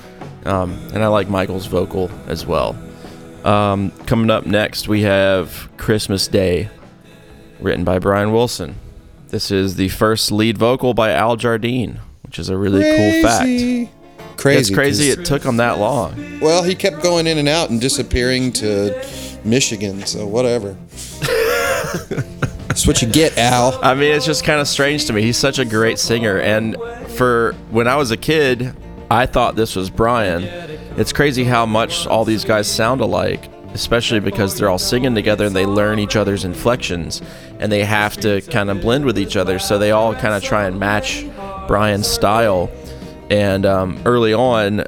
[0.45, 2.77] Um, and I like Michael's vocal as well.
[3.45, 6.69] Um, coming up next, we have Christmas Day,
[7.61, 8.77] written by Brian Wilson.
[9.29, 13.49] This is the first lead vocal by Al Jardine, which is a really cool fact.
[14.37, 14.37] Crazy.
[14.37, 14.59] Crazy.
[14.59, 16.39] It's crazy 'cause- it took him that long.
[16.41, 18.95] Well, he kept going in and out and disappearing to
[19.45, 20.77] Michigan, so whatever.
[22.69, 23.79] That's what you get, Al.
[23.83, 25.23] I mean, it's just kind of strange to me.
[25.23, 26.39] He's such a great singer.
[26.39, 26.77] And
[27.09, 28.73] for when I was a kid,
[29.11, 30.43] I thought this was Brian.
[30.97, 35.45] It's crazy how much all these guys sound alike, especially because they're all singing together
[35.47, 37.23] and they learn each other's inflections
[37.61, 39.59] and they have to kind of blend with each other.
[39.61, 41.25] So they all kind of try and match
[41.69, 42.71] Brian's style.
[43.31, 44.85] And um, early on,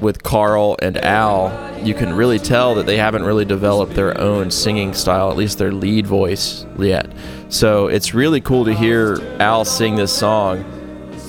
[0.00, 4.50] with Carl and Al, you can really tell that they haven't really developed their own
[4.50, 7.10] singing style, at least their lead voice yet.
[7.48, 10.64] So it's really cool to hear Al sing this song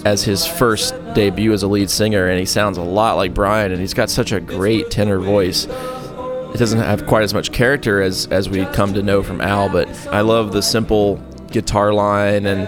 [0.05, 3.71] as his first debut as a lead singer, and he sounds a lot like Brian,
[3.71, 5.65] and he's got such a great tenor voice.
[5.65, 9.69] It doesn't have quite as much character as as we come to know from Al,
[9.69, 11.17] but I love the simple
[11.51, 12.67] guitar line, and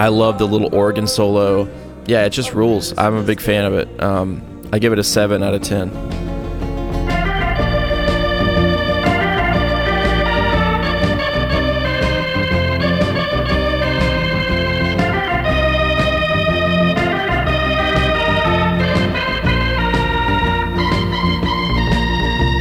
[0.00, 1.68] I love the little organ solo.
[2.06, 2.96] Yeah, it just rules.
[2.98, 4.02] I'm a big fan of it.
[4.02, 5.88] Um, I give it a seven out of ten.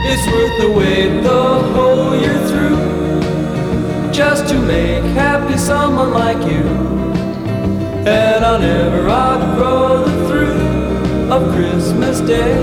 [0.05, 7.02] It's worth the wait the whole year through just to make happy someone like you.
[8.05, 9.53] And I'll never the
[11.33, 12.53] of Christmas Day.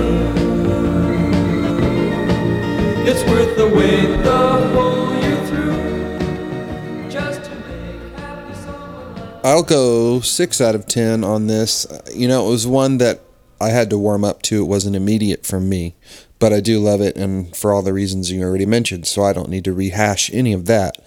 [3.09, 10.21] It's worth the wait the whole year through just to make happy someone I'll go
[10.21, 11.87] six out of ten on this.
[12.15, 13.21] You know, it was one that
[13.61, 14.63] I had to warm up to.
[14.63, 15.97] It wasn't immediate for me,
[16.39, 19.33] but I do love it, and for all the reasons you already mentioned, so I
[19.33, 20.99] don't need to rehash any of that.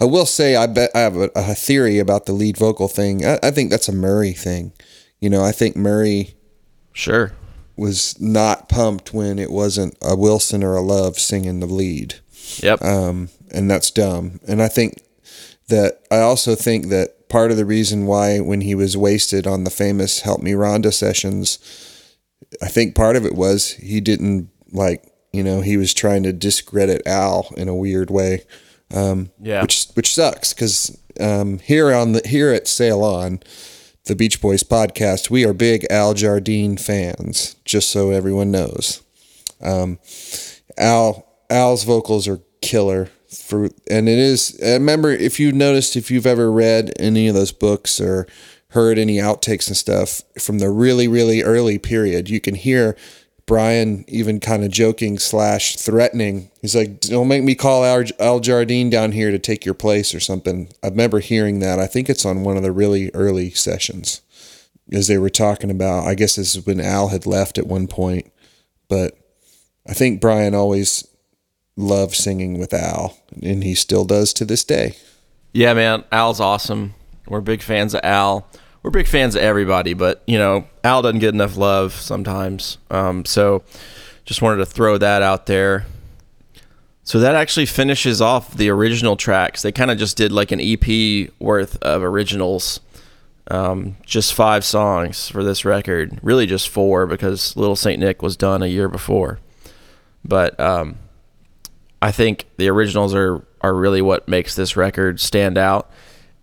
[0.00, 3.24] I will say, I bet I have a, a theory about the lead vocal thing.
[3.26, 4.72] I, I think that's a Murray thing.
[5.20, 6.34] You know, I think Murray
[6.92, 7.32] Sure.
[7.76, 12.16] was not pumped when it wasn't a Wilson or a Love singing the lead
[12.58, 12.82] Yep.
[12.82, 14.40] um, and that's dumb.
[14.46, 15.02] And I think
[15.68, 19.64] that I also think that part of the reason why when he was wasted on
[19.64, 21.58] the famous Help Me Rhonda sessions,
[22.62, 26.32] I think part of it was he didn't like, you know, he was trying to
[26.32, 28.44] discredit Al in a weird way.
[28.94, 29.62] Um, Yeah.
[29.62, 33.40] which which sucks because um, here on the here at Sail On,
[34.06, 37.56] the Beach Boys podcast, we are big Al Jardine fans.
[37.64, 39.02] Just so everyone knows,
[39.62, 39.98] um,
[40.78, 43.10] Al Al's vocals are killer.
[43.30, 44.58] For and it is.
[44.64, 48.26] I remember if you noticed if you've ever read any of those books or
[48.70, 52.96] heard any outtakes and stuff from the really really early period, you can hear
[53.48, 56.50] Brian even kind of joking slash threatening.
[56.60, 57.82] He's like, "Don't make me call
[58.20, 61.80] Al, Jardine down here to take your place or something." I remember hearing that.
[61.80, 64.20] I think it's on one of the really early sessions,
[64.92, 66.06] as they were talking about.
[66.06, 68.30] I guess this is when Al had left at one point,
[68.86, 69.18] but
[69.88, 71.08] I think Brian always
[71.74, 74.94] loved singing with Al, and he still does to this day.
[75.54, 76.94] Yeah, man, Al's awesome.
[77.26, 78.46] We're big fans of Al.
[78.82, 82.78] We're big fans of everybody, but you know, Al doesn't get enough love sometimes.
[82.90, 83.62] Um, so,
[84.24, 85.86] just wanted to throw that out there.
[87.02, 89.62] So that actually finishes off the original tracks.
[89.62, 92.80] They kind of just did like an EP worth of originals.
[93.50, 96.20] Um, just five songs for this record.
[96.22, 99.40] Really, just four because Little Saint Nick was done a year before.
[100.22, 100.98] But um,
[102.02, 105.90] I think the originals are are really what makes this record stand out,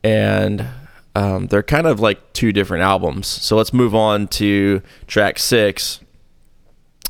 [0.04, 0.68] and
[1.16, 3.28] um, they're kind of like two different albums.
[3.28, 6.02] So let's move on to track six,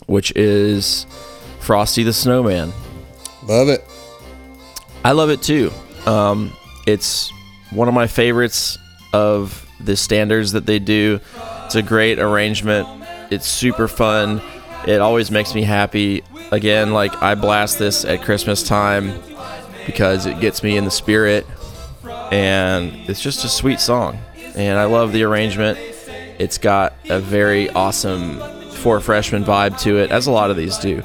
[0.06, 1.08] which is
[1.60, 2.72] Frosty the Snowman.
[3.44, 3.84] Love it.
[5.04, 5.72] I love it too.
[6.06, 7.32] Um, it's
[7.72, 8.78] one of my favorites
[9.12, 11.20] of the standards that they do.
[11.66, 12.88] It's a great arrangement.
[13.32, 14.42] It's super fun.
[14.88, 16.24] It always makes me happy.
[16.52, 19.20] Again, like I blast this at Christmas time
[19.88, 21.46] because it gets me in the spirit
[22.32, 24.20] and it's just a sweet song.
[24.56, 25.78] And I love the arrangement.
[26.40, 28.40] It's got a very awesome
[28.72, 31.02] Four Freshmen vibe to it, as a lot of these do.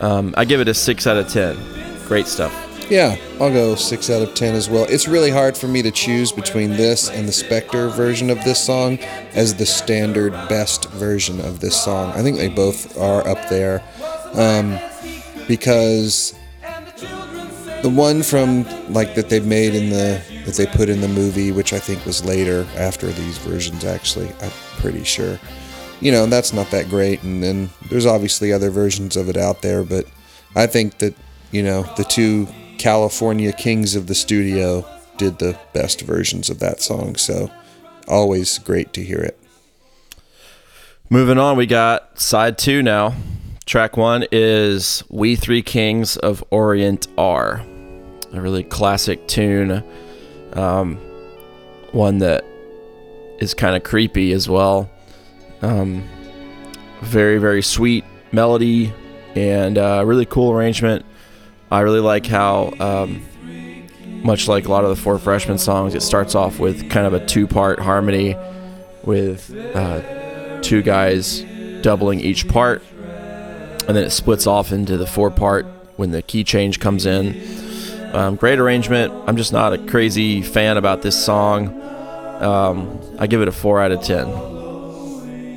[0.00, 1.56] Um, I give it a six out of ten.
[2.08, 2.52] Great stuff.
[2.90, 4.84] Yeah, I'll go six out of ten as well.
[4.88, 8.62] It's really hard for me to choose between this and the Spector version of this
[8.62, 8.98] song
[9.34, 12.10] as the standard best version of this song.
[12.12, 13.82] I think they both are up there
[14.34, 14.78] um,
[15.46, 16.34] because
[17.82, 21.52] the one from like that they've made in the that they put in the movie,
[21.52, 23.84] which I think was later after these versions.
[23.84, 25.38] Actually, I'm pretty sure.
[26.00, 29.62] You know, that's not that great, and then there's obviously other versions of it out
[29.62, 30.04] there, but
[30.56, 31.14] I think that
[31.52, 34.84] you know the two California kings of the studio
[35.16, 37.14] did the best versions of that song.
[37.16, 37.50] So
[38.08, 39.38] always great to hear it.
[41.08, 43.14] Moving on, we got side two now.
[43.66, 47.64] Track one is We Three Kings of Orient Are.
[48.32, 49.84] A really classic tune.
[50.54, 50.96] Um,
[51.92, 52.44] one that
[53.38, 54.90] is kind of creepy as well.
[55.60, 56.08] Um,
[57.02, 58.92] very, very sweet melody
[59.34, 61.04] and uh, really cool arrangement.
[61.70, 63.22] I really like how, um,
[64.22, 67.14] much like a lot of the Four Freshmen songs, it starts off with kind of
[67.14, 68.36] a two part harmony
[69.04, 71.40] with uh, two guys
[71.82, 72.82] doubling each part,
[73.88, 77.32] and then it splits off into the four part when the key change comes in.
[78.12, 79.12] Um, great arrangement.
[79.26, 81.80] I'm just not a crazy fan about this song.
[82.42, 84.28] Um, I give it a four out of ten.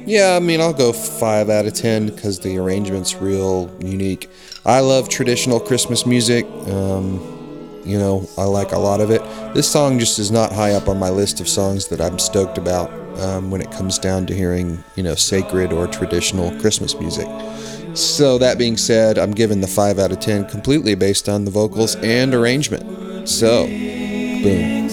[0.08, 4.30] Yeah, I mean, I'll go five out of ten because the arrangement's real unique.
[4.66, 6.46] I love traditional Christmas music.
[6.68, 7.20] Um,
[7.84, 9.22] you know, I like a lot of it.
[9.54, 12.58] This song just is not high up on my list of songs that I'm stoked
[12.58, 12.90] about
[13.20, 17.28] um, when it comes down to hearing, you know, sacred or traditional Christmas music.
[17.96, 21.52] So, that being said, I'm giving the 5 out of 10 completely based on the
[21.52, 23.30] vocals and arrangement.
[23.30, 24.86] So, boom.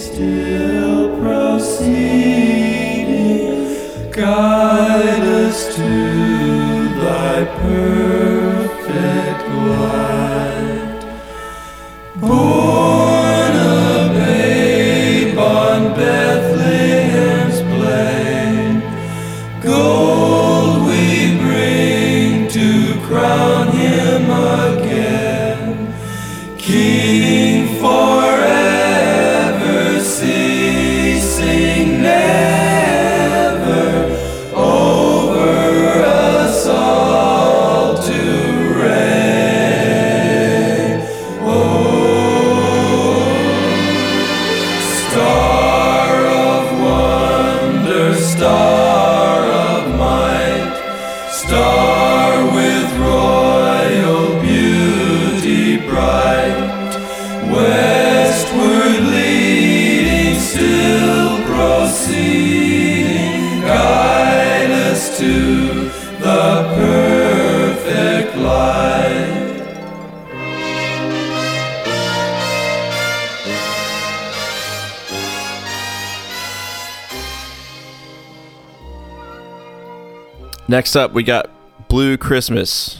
[80.73, 81.51] Next up, we got
[81.87, 82.99] Blue Christmas,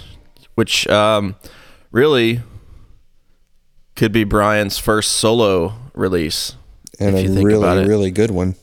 [0.53, 1.35] which um,
[1.91, 2.41] really
[3.95, 6.53] could be Brian's first solo release.
[6.99, 8.53] And a you think about really, really good one.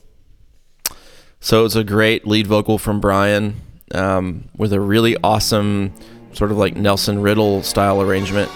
[1.41, 3.57] So it's a great lead vocal from Brian
[3.93, 5.93] um, with a really awesome,
[6.33, 8.49] sort of like Nelson Riddle style arrangement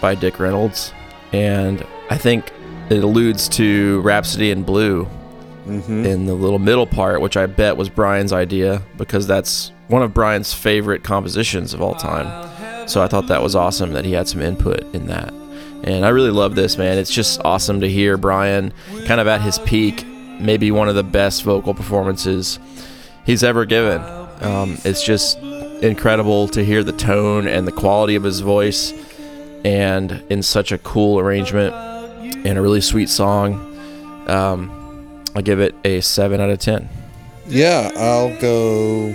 [0.00, 0.92] by Dick Reynolds.
[1.32, 2.52] And I think
[2.88, 5.08] it alludes to Rhapsody in Blue
[5.66, 10.14] in the little middle part, which I bet was Brian's idea because that's one of
[10.14, 12.88] Brian's favorite compositions of all time.
[12.88, 15.32] So I thought that was awesome that he had some input in that.
[15.82, 16.98] And I really love this, man.
[16.98, 18.72] It's just awesome to hear Brian
[19.06, 22.58] kind of at his peak, maybe one of the best vocal performances
[23.24, 24.00] he's ever given.
[24.40, 28.92] Um, it's just incredible to hear the tone and the quality of his voice
[29.64, 31.74] and in such a cool arrangement
[32.46, 33.54] and a really sweet song.
[34.28, 36.88] Um, I give it a 7 out of 10.
[37.46, 39.14] Yeah, I'll go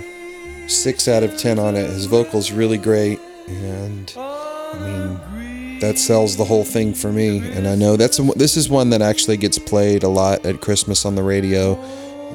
[0.68, 1.88] six out of ten on it.
[1.90, 7.38] His vocal's really great, and I mean that sells the whole thing for me.
[7.38, 11.04] And I know that's this is one that actually gets played a lot at Christmas
[11.04, 11.74] on the radio.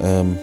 [0.00, 0.38] Um,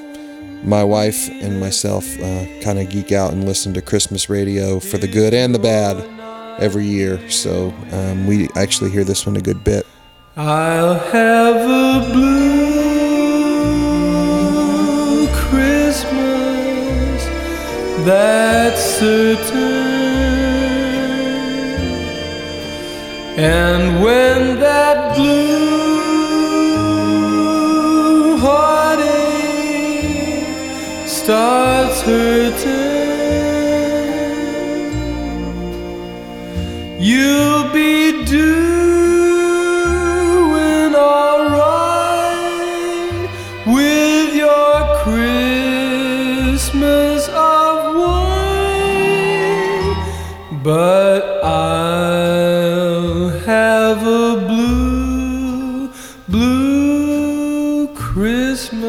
[0.68, 4.98] my wife and myself uh, kind of geek out and listen to Christmas radio for
[4.98, 5.98] the good and the bad
[6.60, 7.30] every year.
[7.30, 9.86] So um, we actually hear this one a good bit.
[10.36, 12.77] I'll have a blue
[18.08, 19.98] that's certain.
[23.38, 25.98] And when that blue
[28.38, 29.68] heartache
[31.06, 32.88] starts hurting,
[37.00, 37.47] you'll
[50.68, 55.90] But I'll have a blue,
[56.28, 58.84] blue Christmas.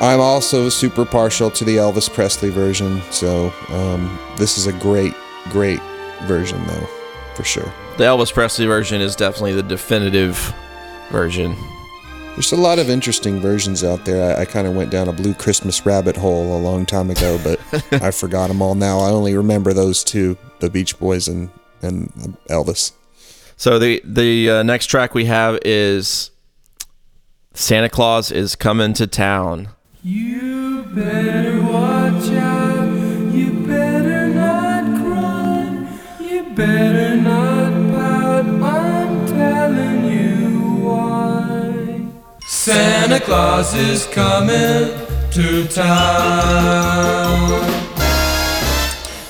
[0.00, 5.14] I'm also super partial to the Elvis Presley version, so um, this is a great,
[5.50, 5.80] great
[6.26, 6.88] version, though,
[7.34, 7.74] for sure.
[7.96, 10.54] The Elvis Presley version is definitely the definitive
[11.10, 11.56] version.
[12.36, 14.36] There's a lot of interesting versions out there.
[14.36, 17.40] I, I kind of went down a Blue Christmas rabbit hole a long time ago,
[17.42, 17.58] but
[18.02, 18.98] I forgot them all now.
[18.98, 21.48] I only remember those two: the Beach Boys and
[21.80, 22.12] and
[22.50, 22.92] Elvis.
[23.56, 26.30] So the the uh, next track we have is
[27.54, 29.70] Santa Claus is coming to town.
[30.02, 33.32] You better watch out.
[33.32, 35.98] You better not cry.
[36.20, 37.15] You better
[42.66, 44.90] Santa Claus is coming
[45.30, 47.62] to town.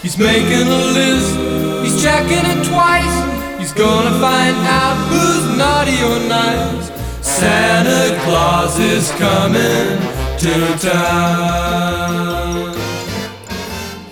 [0.01, 1.37] He's making a list.
[1.84, 3.59] He's checking it twice.
[3.59, 6.91] He's gonna find out who's naughty or nice.
[7.20, 10.01] Santa Claus is coming
[10.39, 12.45] to town.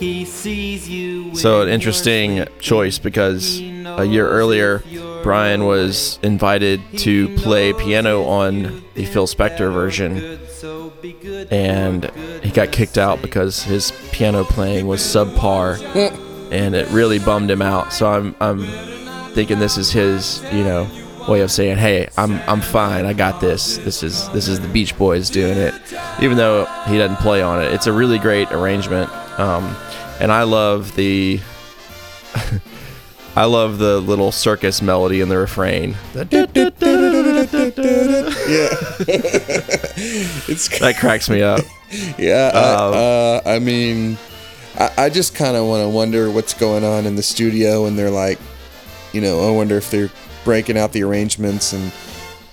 [0.05, 1.35] He sees you.
[1.35, 4.83] So an interesting choice because a year earlier
[5.23, 10.39] Brian was invited to play piano on the Phil Spector version
[11.51, 12.05] and
[12.43, 15.81] he got kicked out because his piano playing was subpar
[16.53, 17.91] and it really bummed him out.
[17.95, 18.67] So I'm I'm
[19.33, 20.87] thinking this is his, you know,
[21.27, 23.07] way of saying, "Hey, I'm I'm fine.
[23.07, 23.79] I got this.
[23.79, 25.73] This is this is the Beach Boys doing it."
[26.21, 27.73] Even though he doesn't play on it.
[27.73, 29.11] It's a really great arrangement.
[29.39, 29.77] Um,
[30.21, 31.41] and I love the
[33.37, 35.97] I love the little circus melody in the refrain.
[40.47, 41.61] It's That cracks me up.
[42.19, 42.49] yeah.
[42.49, 44.17] Um, I, uh, I mean,
[44.79, 47.99] I, I just kind of want to wonder what's going on in the studio, and
[47.99, 48.39] they're like,
[49.13, 50.11] you know, I wonder if they're
[50.45, 51.93] breaking out the arrangements, and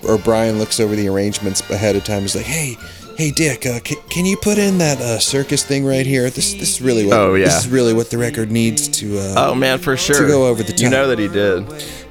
[0.08, 2.22] or Brian looks over the arrangements ahead of time.
[2.22, 2.76] He's like, hey.
[3.16, 6.30] Hey Dick, uh, can, can you put in that uh, circus thing right here?
[6.30, 7.44] This this is really what Oh, yeah.
[7.46, 9.18] this is really what the record needs to.
[9.18, 10.20] Uh, Oh man, for sure.
[10.20, 11.66] To go over the You know that he did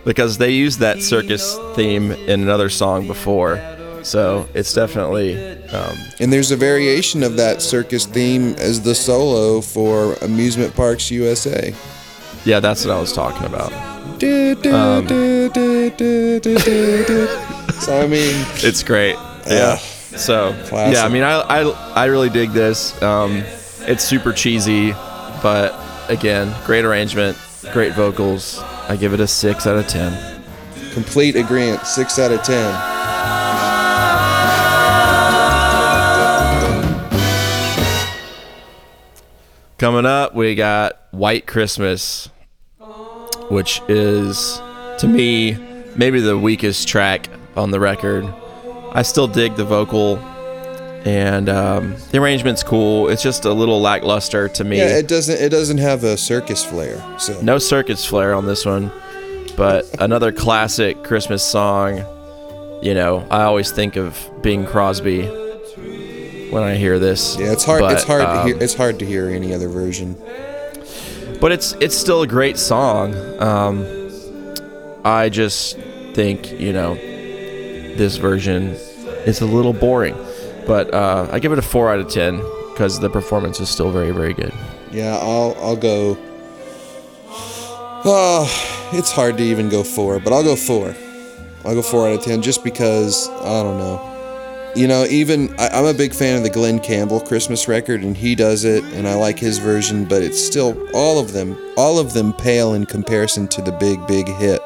[0.05, 3.59] because they used that circus theme in another song before.
[4.03, 5.37] So it's definitely
[5.69, 11.11] um, And there's a variation of that circus theme as the solo for Amusement Parks
[11.11, 11.73] USA.
[12.45, 13.71] yeah, that's what I was talking about.
[13.73, 15.07] Um.
[17.81, 19.15] So I mean, It's great.
[19.47, 19.77] Yeah.
[20.17, 20.95] So classic.
[20.95, 21.61] yeah, I mean, I, I
[21.93, 23.01] I really dig this.
[23.01, 23.43] Um,
[23.81, 24.91] it's super cheesy,
[25.41, 25.73] but
[26.09, 27.37] again, great arrangement,
[27.71, 28.59] great vocals.
[28.89, 30.43] I give it a six out of ten.
[30.93, 31.85] complete agreement.
[31.87, 32.71] Six out of ten.
[39.77, 42.29] Coming up, we got White Christmas,
[43.49, 44.61] which is,
[44.99, 45.57] to me,
[45.95, 48.31] maybe the weakest track on the record.
[48.93, 50.17] I still dig the vocal,
[51.05, 53.07] and um, the arrangement's cool.
[53.07, 54.77] It's just a little lackluster to me.
[54.77, 55.41] Yeah, it doesn't.
[55.41, 57.01] It doesn't have a circus flair.
[57.17, 58.91] So no circus flair on this one,
[59.55, 62.03] but another classic Christmas song.
[62.81, 65.25] You know, I always think of Bing Crosby
[66.49, 67.37] when I hear this.
[67.39, 67.81] yeah, it's hard.
[67.81, 68.23] but, it's hard.
[68.23, 70.15] to um, hear, it's hard to hear any other version.
[71.39, 73.15] but it's it's still a great song.
[73.41, 73.85] Um,
[75.05, 75.77] I just
[76.13, 76.97] think you know
[78.01, 78.69] this version
[79.27, 80.17] is a little boring,
[80.65, 82.37] but uh, I give it a four out of ten
[82.71, 84.51] because the performance is still very very good.
[84.91, 86.17] Yeah, I'll I'll go.
[88.03, 90.95] Oh, it's hard to even go four, but I'll go four.
[91.63, 94.07] I'll go four out of ten just because I don't know.
[94.75, 98.17] You know, even I, I'm a big fan of the Glen Campbell Christmas record, and
[98.17, 100.05] he does it, and I like his version.
[100.05, 104.07] But it's still all of them, all of them pale in comparison to the big,
[104.07, 104.59] big hit.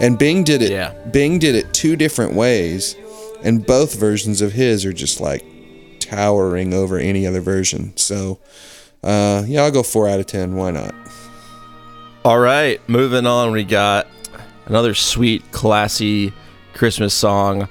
[0.00, 0.70] And Bing did it.
[0.70, 0.92] Yeah.
[1.10, 2.96] Bing did it two different ways,
[3.42, 5.44] and both versions of his are just like
[6.00, 7.96] towering over any other version.
[7.96, 8.38] So,
[9.02, 10.56] uh, yeah, I'll go four out of ten.
[10.56, 10.94] Why not?
[12.24, 14.06] All right, moving on, we got
[14.66, 16.32] another sweet, classy
[16.74, 17.68] Christmas song.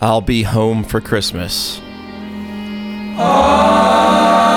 [0.00, 1.80] I'll be home for Christmas.
[3.14, 4.51] Please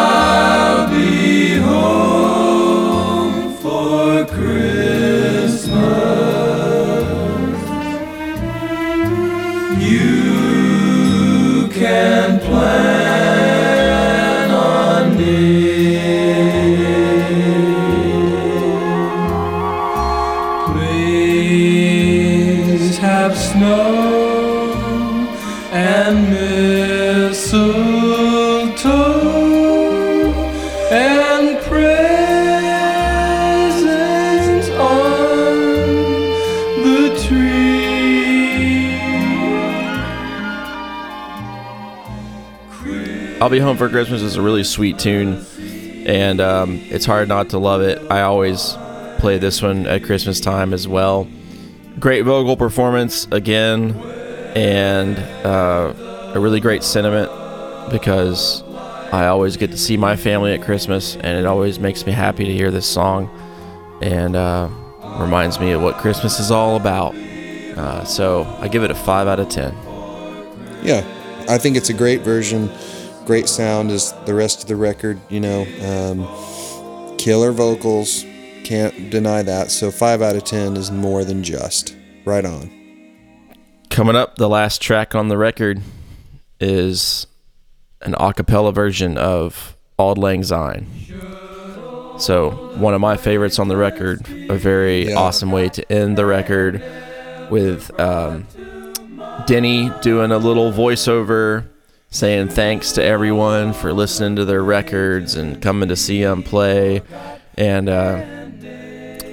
[43.46, 45.46] I'll Be Home for Christmas is a really sweet tune,
[46.08, 48.02] and um, it's hard not to love it.
[48.10, 48.76] I always
[49.20, 51.28] play this one at Christmas time as well.
[52.00, 53.92] Great vocal performance again,
[54.56, 55.94] and uh,
[56.34, 57.30] a really great sentiment
[57.92, 58.64] because
[59.14, 62.46] I always get to see my family at Christmas, and it always makes me happy
[62.46, 63.30] to hear this song,
[64.02, 64.68] and uh,
[65.20, 67.14] reminds me of what Christmas is all about.
[67.14, 69.72] Uh, so I give it a five out of ten.
[70.82, 71.06] Yeah,
[71.48, 72.72] I think it's a great version.
[73.26, 75.20] Great sound as the rest of the record.
[75.30, 78.24] You know, um, killer vocals.
[78.64, 79.72] Can't deny that.
[79.72, 81.96] So five out of ten is more than just.
[82.24, 82.72] Right on.
[83.90, 85.82] Coming up, the last track on the record
[86.60, 87.28] is
[88.02, 90.88] an a cappella version of Auld Lang Syne.
[92.18, 95.16] So, one of my favorites on the record, a very Yeah.
[95.16, 96.82] awesome way to end the record
[97.50, 98.48] with um,
[99.48, 101.66] Denny doing a little voiceover
[102.10, 107.02] saying thanks to everyone for listening to their records and coming to see them play.
[107.58, 108.24] And uh,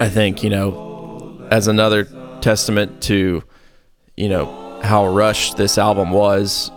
[0.00, 2.04] I think, you know, as another
[2.40, 3.44] testament to,
[4.16, 6.70] you know, how rushed this album was,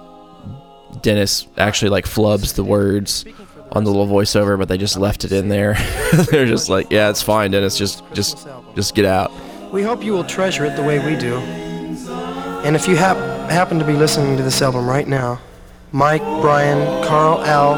[1.01, 3.25] Dennis actually like flubs the words
[3.71, 5.73] on the little voiceover, but they just left it in there.
[6.31, 7.77] They're just like, yeah, it's fine, Dennis.
[7.77, 9.31] Just, just, just get out.
[9.71, 11.35] We hope you will treasure it the way we do.
[12.63, 13.17] And if you hap-
[13.49, 15.39] happen to be listening to this album right now,
[15.95, 17.75] Mike, Brian, Carl, Al,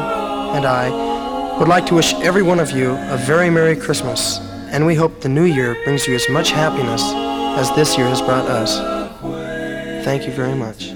[0.52, 4.40] and I would like to wish every one of you a very Merry Christmas,
[4.72, 7.00] and we hope the new year brings you as much happiness
[7.56, 8.76] as this year has brought us.
[10.04, 10.92] Thank you very much.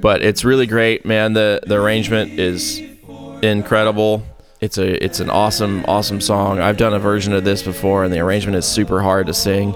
[0.00, 1.32] but it's really great, man.
[1.32, 2.80] The the arrangement is
[3.42, 4.22] incredible.
[4.60, 6.60] It's a it's an awesome awesome song.
[6.60, 9.74] I've done a version of this before, and the arrangement is super hard to sing.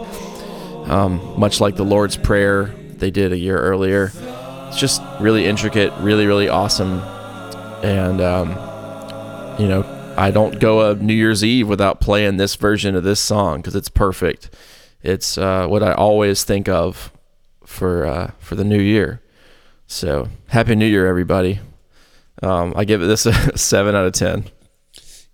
[0.89, 2.67] Um, much like the Lord's Prayer
[2.99, 4.13] they did a year earlier.
[4.71, 7.01] It's just really intricate, really really awesome,
[7.83, 8.51] and um,
[9.59, 9.85] you know
[10.17, 13.75] I don't go a New Year's Eve without playing this version of this song because
[13.75, 14.49] it's perfect.
[15.03, 17.13] It's uh, what I always think of
[17.65, 19.23] for uh, for the new year.
[19.87, 21.59] So happy New Year, everybody.
[22.43, 24.45] Um, I give this a seven out of ten.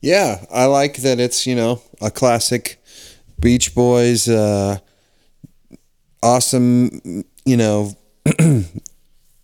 [0.00, 2.82] Yeah, I like that it's, you know, a classic
[3.40, 4.78] Beach Boys, uh,
[6.22, 7.92] awesome, you know,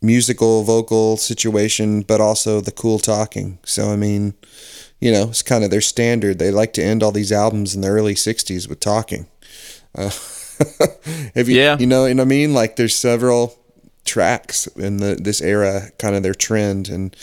[0.03, 3.59] musical vocal situation, but also the cool talking.
[3.64, 4.34] So I mean,
[5.00, 6.38] you know, it's kind of their standard.
[6.38, 9.26] They like to end all these albums in the early '60s with talking.
[9.94, 10.11] Uh,
[11.34, 11.76] have you, Yeah.
[11.78, 12.55] you know, what I mean?
[12.55, 13.59] Like there's several
[14.05, 17.16] tracks in the this era, kind of their trend, and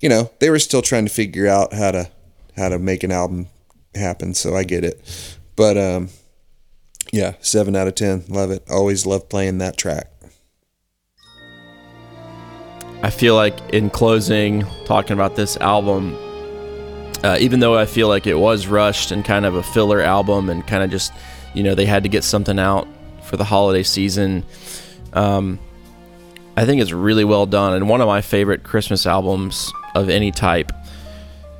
[0.00, 2.10] you know, they were still trying to figure out how to
[2.56, 3.48] how to make an album
[3.94, 4.34] happen.
[4.34, 5.00] So I get it,
[5.56, 6.08] but um,
[7.12, 8.62] yeah, seven out of ten, love it.
[8.70, 10.10] Always love playing that track.
[13.02, 16.16] I feel like in closing, talking about this album,
[17.22, 20.48] uh, even though I feel like it was rushed and kind of a filler album
[20.48, 21.12] and kind of just,
[21.54, 22.88] you know, they had to get something out
[23.22, 24.44] for the holiday season,
[25.12, 25.58] um,
[26.56, 30.30] I think it's really well done and one of my favorite Christmas albums of any
[30.30, 30.72] type,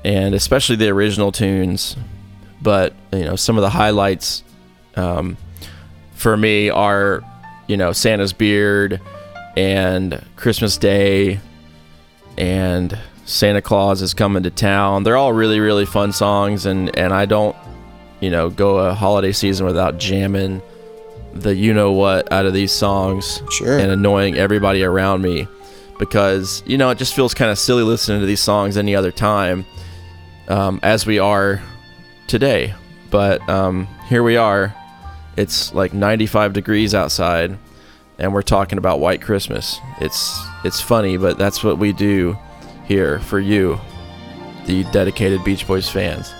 [0.04, 1.96] and especially the original tunes.
[2.62, 4.42] But, you know, some of the highlights
[4.94, 5.36] um,
[6.14, 7.22] for me are,
[7.66, 9.00] you know, Santa's Beard
[9.56, 11.40] and Christmas Day
[12.38, 15.02] and Santa Claus is coming to town.
[15.02, 17.56] They're all really really fun songs and and I don't
[18.20, 20.62] you know go a holiday season without jamming
[21.34, 23.78] the you know what out of these songs Sure.
[23.78, 25.46] and annoying everybody around me
[25.98, 29.10] because you know it just feels kind of silly listening to these songs any other
[29.12, 29.66] time
[30.48, 31.60] um, as we are
[32.26, 32.72] today
[33.10, 34.74] but um, here we are
[35.36, 37.58] it's like 95 degrees outside
[38.18, 39.78] and we're talking about white christmas.
[40.00, 42.36] It's it's funny but that's what we do
[42.86, 43.80] here for you
[44.66, 46.32] the dedicated beach boys fans.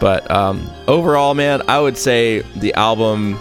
[0.00, 3.38] But um, overall man i would say the album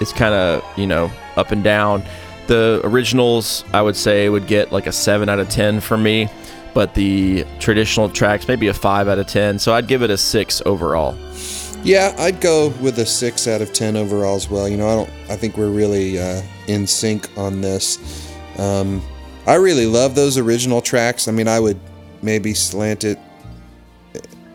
[0.00, 2.02] is kind of you know up and down.
[2.46, 6.28] The originals i would say would get like a 7 out of 10 for me
[6.74, 10.18] but the traditional tracks maybe a 5 out of 10 so i'd give it a
[10.18, 11.16] 6 overall
[11.84, 14.68] Yeah, I'd go with a six out of ten overall as well.
[14.68, 15.10] You know, I don't.
[15.30, 18.32] I think we're really uh, in sync on this.
[18.58, 19.02] Um,
[19.46, 21.28] I really love those original tracks.
[21.28, 21.78] I mean, I would
[22.22, 23.18] maybe slant it.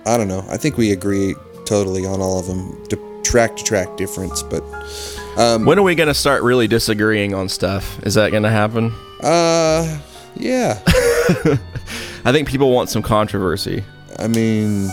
[0.06, 0.44] I don't know.
[0.50, 2.72] I think we agree totally on all of them.
[2.86, 4.64] The track to track difference, but
[5.36, 8.92] when are we going to start really disagreeing on stuff is that going to happen
[9.22, 10.00] uh,
[10.36, 10.82] yeah.
[12.26, 13.84] i think people want some controversy
[14.20, 14.90] I mean,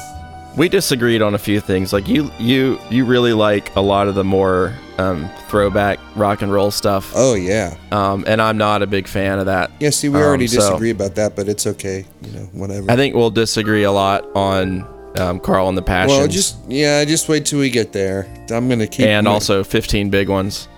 [0.57, 1.93] we disagreed on a few things.
[1.93, 6.51] Like you, you, you really like a lot of the more um, throwback rock and
[6.53, 9.71] roll stuff, oh yeah, um, and I'm not a big fan of that.
[9.81, 9.91] yeah.
[9.91, 12.05] See, we Um, already so disagree about that, but it's okay.
[12.23, 12.91] You know, whatever.
[12.91, 14.87] I think we'll disagree a lot on
[15.19, 18.27] um, Carl and the Passions, well, just yeah, just wait till we get there.
[18.51, 20.69] I'm gonna keep and also 15 big ones.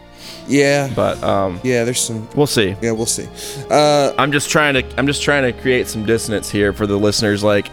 [0.49, 1.85] yeah, But um, yeah.
[1.85, 2.75] There's some we'll see.
[2.83, 3.29] Yeah, we'll see.
[3.71, 6.97] Uh, I'm just trying to I'm just trying to create some dissonance here for the
[6.97, 7.45] listeners.
[7.45, 7.69] Like,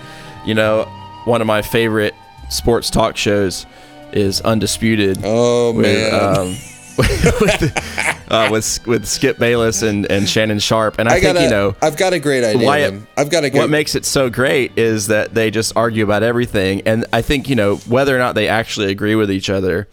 [0.46, 0.88] you know,
[1.26, 2.14] one of my favorite
[2.50, 3.66] sports talk shows
[4.12, 5.20] is Undisputed.
[5.24, 6.48] oh with, man, um,
[7.42, 11.44] with, uh, with with Skip Bayless and, and Shannon Sharpe, and I, I think got
[11.44, 12.66] you know I've got a great idea.
[12.66, 13.06] why then.
[13.18, 13.60] I've got a great.
[13.60, 17.50] what makes it so great is that they just argue about everything, and I think
[17.50, 19.90] you know whether or not they actually agree with each other.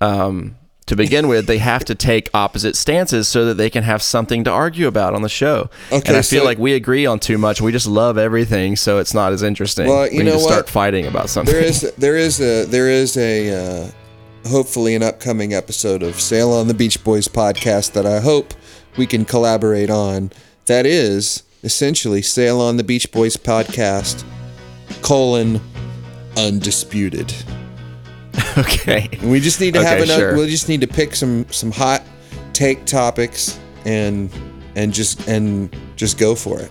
[0.00, 0.56] Um,
[0.90, 4.44] to begin with, they have to take opposite stances so that they can have something
[4.44, 5.70] to argue about on the show.
[5.90, 7.60] Okay, and I feel so- like we agree on too much.
[7.60, 9.88] We just love everything, so it's not as interesting.
[9.88, 10.52] Well, we you need know to what?
[10.52, 11.54] start fighting about something.
[11.54, 16.52] there is there is a there is a uh, hopefully an upcoming episode of Sail
[16.52, 18.52] on the Beach Boys podcast that I hope
[18.96, 20.30] we can collaborate on.
[20.66, 24.24] That is essentially Sail on the Beach Boys podcast
[25.02, 25.60] colon
[26.36, 27.32] undisputed.
[28.58, 29.08] okay.
[29.20, 30.18] And we just need to have Okay, enough.
[30.18, 30.34] sure.
[30.36, 32.02] We'll just need to pick some some hot
[32.52, 34.30] take topics and
[34.76, 36.70] and just and just go for it.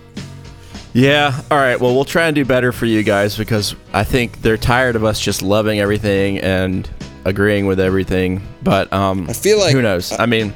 [0.92, 1.40] Yeah.
[1.50, 1.78] All right.
[1.80, 5.04] Well, we'll try and do better for you guys because I think they're tired of
[5.04, 6.88] us just loving everything and
[7.24, 8.42] agreeing with everything.
[8.62, 10.12] But um, I feel like- who knows?
[10.18, 10.52] I mean,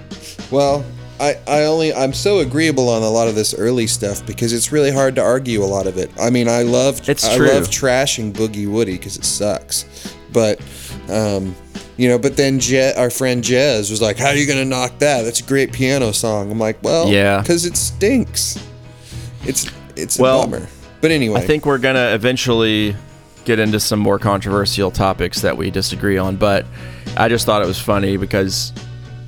[0.51, 0.85] Well,
[1.21, 4.73] I, I only I'm so agreeable on a lot of this early stuff because it's
[4.73, 6.11] really hard to argue a lot of it.
[6.21, 7.47] I mean, I love It's I true.
[7.49, 9.85] love trashing Boogie Woodie because it sucks,
[10.33, 10.61] but
[11.11, 11.55] um,
[11.97, 14.99] you know, but then Je- our friend Jez was like, "How are you gonna knock
[14.99, 15.23] that?
[15.23, 17.41] That's a great piano song." I'm like, "Well, Yeah.
[17.41, 18.59] because it stinks.
[19.47, 20.67] It's it's Well, a bummer."
[21.01, 22.97] But anyway, I think we're gonna eventually
[23.45, 26.37] get into some more controversial topics that we disagree on.
[26.37, 26.65] But
[27.17, 28.73] I just thought it was funny because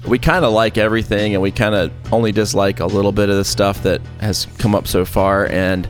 [0.08, 3.36] we kind of like everything, and we kind of only dislike a little bit of
[3.36, 5.46] the stuff that has come up so far.
[5.46, 5.86] And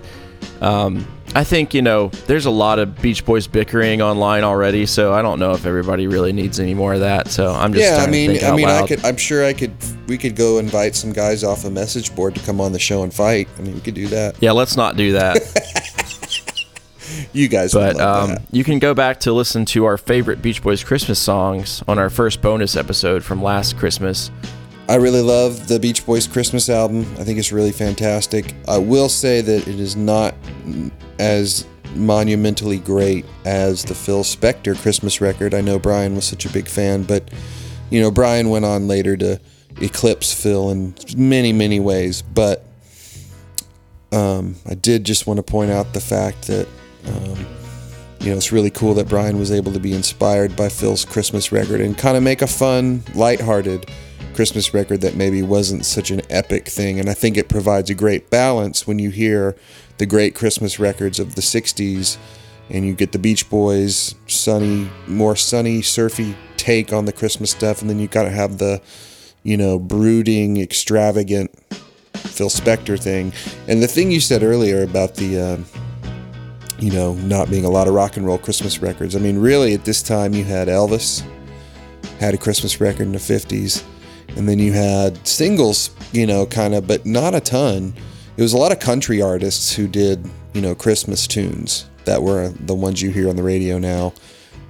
[0.60, 1.06] um,
[1.36, 5.20] I think you know, there's a lot of Beach Boys bickering online already, so I
[5.20, 7.28] don't know if everybody really needs any more of that.
[7.28, 9.04] So I'm just yeah, I mean, I mean, I could.
[9.04, 9.76] I'm sure I could.
[10.08, 13.02] We could go invite some guys off a message board to come on the show
[13.02, 13.48] and fight.
[13.58, 14.36] I mean, we could do that.
[14.40, 15.42] Yeah, let's not do that.
[17.32, 20.62] You guys, would But um, you can go back to listen to our favorite Beach
[20.62, 24.30] Boys Christmas songs on our first bonus episode from last Christmas,
[24.88, 27.00] I really love the Beach Boys Christmas album.
[27.18, 28.54] I think it's really fantastic.
[28.68, 30.32] I will say that it is not
[31.18, 31.66] as
[31.96, 35.54] monumentally great as the Phil Spector Christmas record.
[35.54, 37.32] I know Brian was such a big fan, but
[37.90, 39.40] you know, Brian went on later to
[39.80, 42.22] eclipse Phil in many, many ways.
[42.22, 42.64] But
[44.12, 46.68] um, I did just want to point out the fact that
[47.06, 47.46] um,
[48.20, 51.50] you know it's really cool that Brian was able to be inspired by Phil's Christmas
[51.50, 53.90] record and kind of make a fun, lighthearted
[54.36, 57.00] Christmas record that maybe wasn't such an epic thing.
[57.00, 59.56] And I think it provides a great balance when you hear
[59.96, 62.18] the great Christmas records of the 60s
[62.68, 67.80] and you get the Beach Boys, sunny, more sunny, surfy take on the Christmas stuff.
[67.80, 68.82] And then you got to have the,
[69.42, 71.50] you know, brooding, extravagant
[72.12, 73.32] Phil Spector thing.
[73.68, 75.58] And the thing you said earlier about the, uh,
[76.78, 79.16] you know, not being a lot of rock and roll Christmas records.
[79.16, 81.26] I mean, really, at this time, you had Elvis
[82.20, 83.82] had a Christmas record in the 50s
[84.36, 87.94] and then you had singles, you know, kind of, but not a ton.
[88.36, 92.48] It was a lot of country artists who did, you know, Christmas tunes that were
[92.48, 94.12] the ones you hear on the radio now.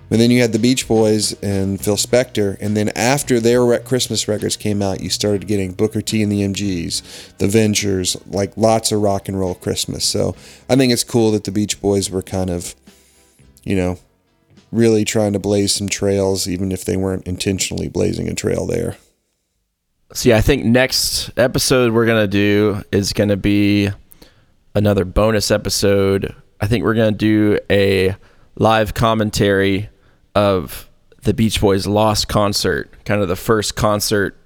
[0.09, 2.57] And then you had the Beach Boys and Phil Spector.
[2.61, 6.43] And then after their Christmas records came out, you started getting Booker T and the
[6.43, 10.05] MGs, the Ventures, like lots of rock and roll Christmas.
[10.05, 10.37] So
[10.69, 12.77] I think it's cool that the Beach Boys were kind of,
[13.65, 13.99] you know,
[14.71, 18.97] really trying to blaze some trails, even if they weren't intentionally blazing a trail there.
[20.13, 23.91] See, I think next episode we're gonna do is gonna be
[24.75, 26.33] another bonus episode.
[26.61, 28.15] I think we're gonna do a
[28.55, 29.89] live commentary
[30.35, 30.89] of
[31.23, 34.37] the Beach Boys Lost concert, kind of the first concert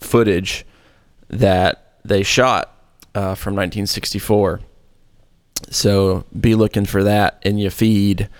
[0.00, 0.64] footage
[1.28, 2.74] that they shot
[3.14, 4.60] uh, from 1964.
[5.70, 8.30] So be looking for that in your feed,